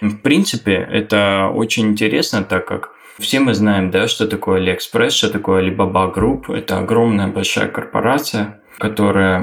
В 0.00 0.16
принципе, 0.16 0.76
это 0.76 1.50
очень 1.54 1.88
интересно, 1.88 2.42
так 2.42 2.66
как 2.66 2.93
все 3.18 3.40
мы 3.40 3.54
знаем, 3.54 3.90
да, 3.90 4.08
что 4.08 4.26
такое 4.26 4.60
AliExpress, 4.60 5.10
что 5.10 5.30
такое 5.30 5.62
Alibaba 5.62 6.12
Group. 6.12 6.52
Это 6.52 6.78
огромная 6.78 7.28
большая 7.28 7.68
корпорация, 7.68 8.60
которая 8.78 9.40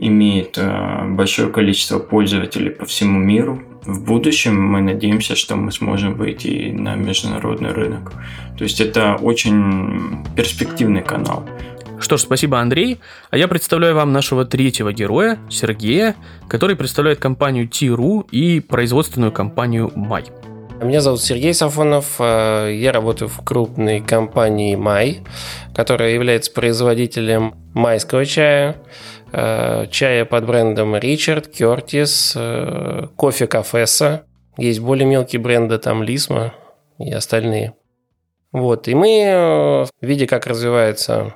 имеет 0.00 0.56
э, 0.56 1.06
большое 1.08 1.50
количество 1.50 1.98
пользователей 1.98 2.70
по 2.70 2.86
всему 2.86 3.18
миру. 3.18 3.62
В 3.84 4.04
будущем 4.04 4.60
мы 4.60 4.80
надеемся, 4.80 5.36
что 5.36 5.56
мы 5.56 5.70
сможем 5.72 6.14
выйти 6.14 6.70
на 6.72 6.94
международный 6.94 7.72
рынок. 7.72 8.12
То 8.56 8.64
есть 8.64 8.80
это 8.80 9.16
очень 9.16 10.24
перспективный 10.34 11.02
канал. 11.02 11.46
Что 11.98 12.16
ж, 12.16 12.22
спасибо, 12.22 12.58
Андрей. 12.58 13.00
А 13.30 13.36
я 13.36 13.48
представляю 13.48 13.94
вам 13.94 14.12
нашего 14.12 14.46
третьего 14.46 14.92
героя, 14.92 15.38
Сергея, 15.50 16.16
который 16.48 16.74
представляет 16.74 17.18
компанию 17.18 17.68
Тиру 17.68 18.26
и 18.30 18.60
производственную 18.60 19.32
компанию 19.32 19.92
Май. 19.94 20.24
Меня 20.82 21.02
зовут 21.02 21.20
Сергей 21.20 21.52
Сафонов. 21.52 22.16
Э, 22.18 22.70
я 22.72 22.90
работаю 22.90 23.28
в 23.28 23.44
крупной 23.44 24.00
компании 24.00 24.76
Май, 24.76 25.20
которая 25.74 26.12
является 26.12 26.50
производителем 26.52 27.54
майского 27.74 28.24
чая, 28.24 28.76
э, 29.30 29.88
чая 29.90 30.24
под 30.24 30.46
брендом 30.46 30.96
Ричард, 30.96 31.48
Кертис, 31.48 32.32
э, 32.34 33.08
кофе 33.14 33.46
Кафеса. 33.46 34.24
Есть 34.56 34.80
более 34.80 35.06
мелкие 35.06 35.40
бренды, 35.40 35.76
там 35.76 36.02
Лисма 36.02 36.54
и 36.98 37.12
остальные. 37.12 37.74
Вот, 38.50 38.88
и 38.88 38.94
мы, 38.94 39.86
видя, 40.00 40.26
как 40.26 40.46
развивается 40.46 41.34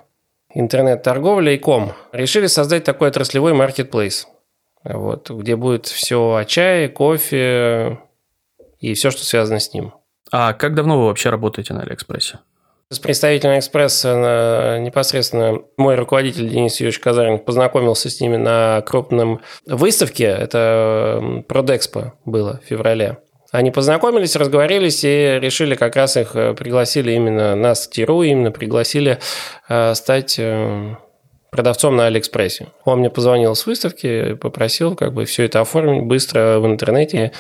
интернет-торговля 0.55 1.53
и 1.53 1.59
ком, 1.59 1.93
решили 2.13 2.47
создать 2.47 2.85
такой 2.85 3.09
отраслевой 3.09 3.53
маркетплейс, 3.53 4.27
вот, 4.85 5.31
где 5.31 5.55
будет 5.55 5.87
все 5.87 6.35
о 6.35 6.45
чае, 6.47 6.89
кофе, 6.89 7.99
и 8.91 8.95
все, 8.95 9.11
что 9.11 9.25
связано 9.25 9.61
с 9.61 9.73
ним. 9.73 9.95
А 10.31 10.53
как 10.53 10.75
давно 10.75 10.99
вы 10.99 11.07
вообще 11.07 11.31
работаете 11.31 11.75
на 11.75 11.83
Алиэкспрессе? 11.83 12.41
С 12.91 12.99
представителем 12.99 13.59
Алиэкспресса 13.59 14.79
непосредственно 14.79 15.59
мой 15.77 15.97
руководитель 15.97 16.49
Денис 16.49 16.79
Юрьевич 16.79 17.01
Казарин 17.01 17.39
познакомился 17.39 18.11
с 18.11 18.21
ними 18.21 18.37
на 18.37 18.83
крупном 18.83 19.41
выставке, 19.67 20.25
это 20.25 21.43
Продэкспо 21.49 22.13
было 22.25 22.61
в 22.63 22.69
феврале. 22.69 23.19
Они 23.55 23.71
познакомились, 23.71 24.37
разговорились 24.37 25.05
и 25.05 25.39
решили 25.41 25.77
как 25.77 25.95
раз 25.95 26.17
их 26.17 26.35
э, 26.35 26.55
пригласили 26.55 27.13
именно 27.13 27.55
нас, 27.55 27.87
Тиру, 27.87 28.23
именно 28.23 28.51
пригласили 28.51 29.21
э, 29.69 29.95
стать 29.95 30.41
э, 30.41 30.97
продавцом 31.53 31.95
на 31.95 32.07
Алиэкспрессе. 32.07 32.69
Он 32.85 32.99
мне 32.99 33.11
позвонил 33.11 33.55
с 33.55 33.65
выставки, 33.65 34.35
попросил 34.35 34.97
как 34.97 35.13
бы 35.13 35.25
все 35.25 35.45
это 35.45 35.61
оформить 35.61 36.03
быстро 36.03 36.59
в 36.59 36.67
интернете 36.67 37.31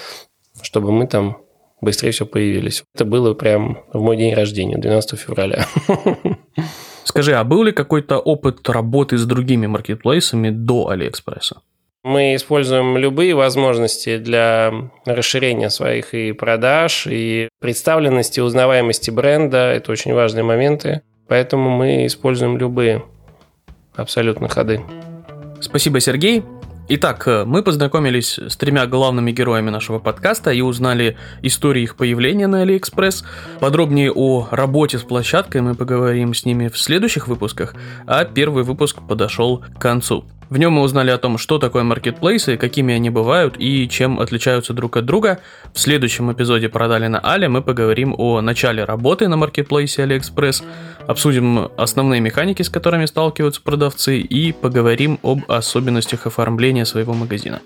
чтобы 0.62 0.92
мы 0.92 1.06
там 1.06 1.38
быстрее 1.80 2.10
все 2.10 2.26
появились. 2.26 2.82
Это 2.94 3.04
было 3.04 3.34
прям 3.34 3.78
в 3.92 4.00
мой 4.00 4.16
день 4.16 4.34
рождения, 4.34 4.76
12 4.76 5.18
февраля. 5.18 5.66
Скажи, 7.04 7.34
а 7.34 7.44
был 7.44 7.62
ли 7.62 7.72
какой-то 7.72 8.18
опыт 8.18 8.68
работы 8.68 9.18
с 9.18 9.26
другими 9.26 9.66
маркетплейсами 9.66 10.50
до 10.50 10.88
Алиэкспресса? 10.88 11.60
Мы 12.02 12.34
используем 12.34 12.98
любые 12.98 13.34
возможности 13.34 14.18
для 14.18 14.72
расширения 15.06 15.70
своих 15.70 16.12
и 16.12 16.32
продаж, 16.32 17.06
и 17.08 17.48
представленности, 17.60 18.40
узнаваемости 18.40 19.10
бренда. 19.10 19.72
Это 19.72 19.90
очень 19.92 20.12
важные 20.12 20.42
моменты. 20.42 21.00
Поэтому 21.28 21.70
мы 21.70 22.04
используем 22.04 22.58
любые 22.58 23.02
абсолютно 23.94 24.48
ходы. 24.48 24.82
Спасибо, 25.60 26.00
Сергей. 26.00 26.42
Итак, 26.86 27.26
э, 27.26 27.44
мы 27.46 27.62
познакомились 27.62 28.38
с 28.38 28.58
тремя 28.58 28.86
главными 28.86 29.32
героями 29.32 29.70
нашего 29.70 29.98
подкаста 29.98 30.50
и 30.50 30.60
узнали 30.60 31.16
истории 31.40 31.82
их 31.82 31.96
появления 31.96 32.46
на 32.46 32.62
AliExpress. 32.62 33.24
Подробнее 33.58 34.12
о 34.12 34.48
работе 34.50 34.98
с 34.98 35.02
площадкой 35.02 35.62
мы 35.62 35.74
поговорим 35.74 36.34
с 36.34 36.44
ними 36.44 36.68
в 36.68 36.76
следующих 36.76 37.26
выпусках, 37.26 37.74
а 38.06 38.26
первый 38.26 38.64
выпуск 38.64 38.98
подошел 39.08 39.64
к 39.74 39.80
концу. 39.80 40.26
В 40.50 40.58
нем 40.58 40.74
мы 40.74 40.82
узнали 40.82 41.10
о 41.10 41.18
том, 41.18 41.38
что 41.38 41.58
такое 41.58 41.84
маркетплейсы, 41.84 42.56
какими 42.56 42.94
они 42.94 43.10
бывают 43.10 43.56
и 43.58 43.88
чем 43.88 44.20
отличаются 44.20 44.72
друг 44.72 44.96
от 44.96 45.06
друга. 45.06 45.40
В 45.72 45.80
следующем 45.80 46.30
эпизоде 46.32 46.68
«Продали 46.68 47.06
на 47.06 47.20
Але» 47.22 47.48
мы 47.48 47.62
поговорим 47.62 48.14
о 48.16 48.40
начале 48.40 48.84
работы 48.84 49.28
на 49.28 49.36
маркетплейсе 49.36 50.02
AliExpress, 50.04 50.62
обсудим 51.06 51.70
основные 51.76 52.20
механики, 52.20 52.62
с 52.62 52.68
которыми 52.68 53.06
сталкиваются 53.06 53.62
продавцы 53.62 54.18
и 54.18 54.52
поговорим 54.52 55.18
об 55.22 55.50
особенностях 55.50 56.26
оформления 56.26 56.84
своего 56.84 57.14
магазина. 57.14 57.60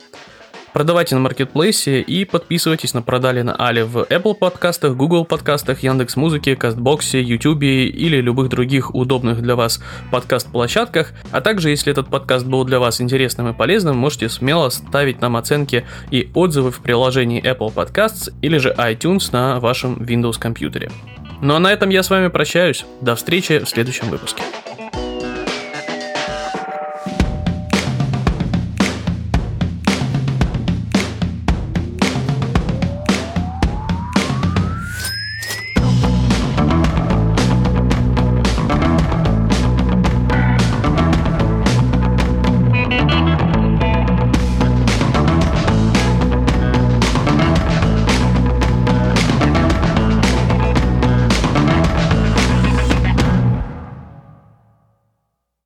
Продавайте 0.79 1.17
на 1.17 1.21
маркетплейсе 1.23 2.01
и 2.03 2.25
подписывайтесь 2.25 2.95
на 2.95 3.03
Продали 3.03 3.43
на 3.43 3.53
Али 3.53 3.83
в 3.83 3.97
Apple 3.97 4.37
подкастах, 4.37 4.95
Google 4.95 5.25
подкастах, 5.25 5.83
Яндекс 5.83 6.15
Музыке, 6.15 6.55
Кастбоксе, 6.55 7.21
YouTube 7.21 7.65
или 7.65 8.21
любых 8.21 8.49
других 8.49 8.95
удобных 8.95 9.43
для 9.43 9.57
вас 9.57 9.83
подкаст-площадках. 10.13 11.15
А 11.33 11.41
также, 11.41 11.71
если 11.71 11.91
этот 11.91 12.07
подкаст 12.07 12.47
был 12.47 12.63
для 12.63 12.79
вас 12.79 13.01
интересным 13.01 13.49
и 13.49 13.55
полезным, 13.55 13.97
можете 13.97 14.29
смело 14.29 14.69
ставить 14.69 15.21
нам 15.21 15.37
оценки 15.37 15.85
и 16.13 16.31
отзывы 16.33 16.71
в 16.71 16.79
приложении 16.79 17.43
Apple 17.43 17.75
Podcasts 17.75 18.33
или 18.41 18.59
же 18.59 18.73
iTunes 18.79 19.31
на 19.33 19.59
вашем 19.59 19.97
Windows 19.97 20.39
компьютере. 20.39 20.93
Ну 21.43 21.57
а 21.57 21.59
на 21.59 21.73
этом 21.73 21.89
я 21.89 22.05
с 22.05 22.11
вами 22.11 22.29
прощаюсь. 22.29 22.85
До 23.01 23.17
встречи 23.17 23.59
в 23.59 23.69
следующем 23.69 24.11
выпуске. 24.11 24.45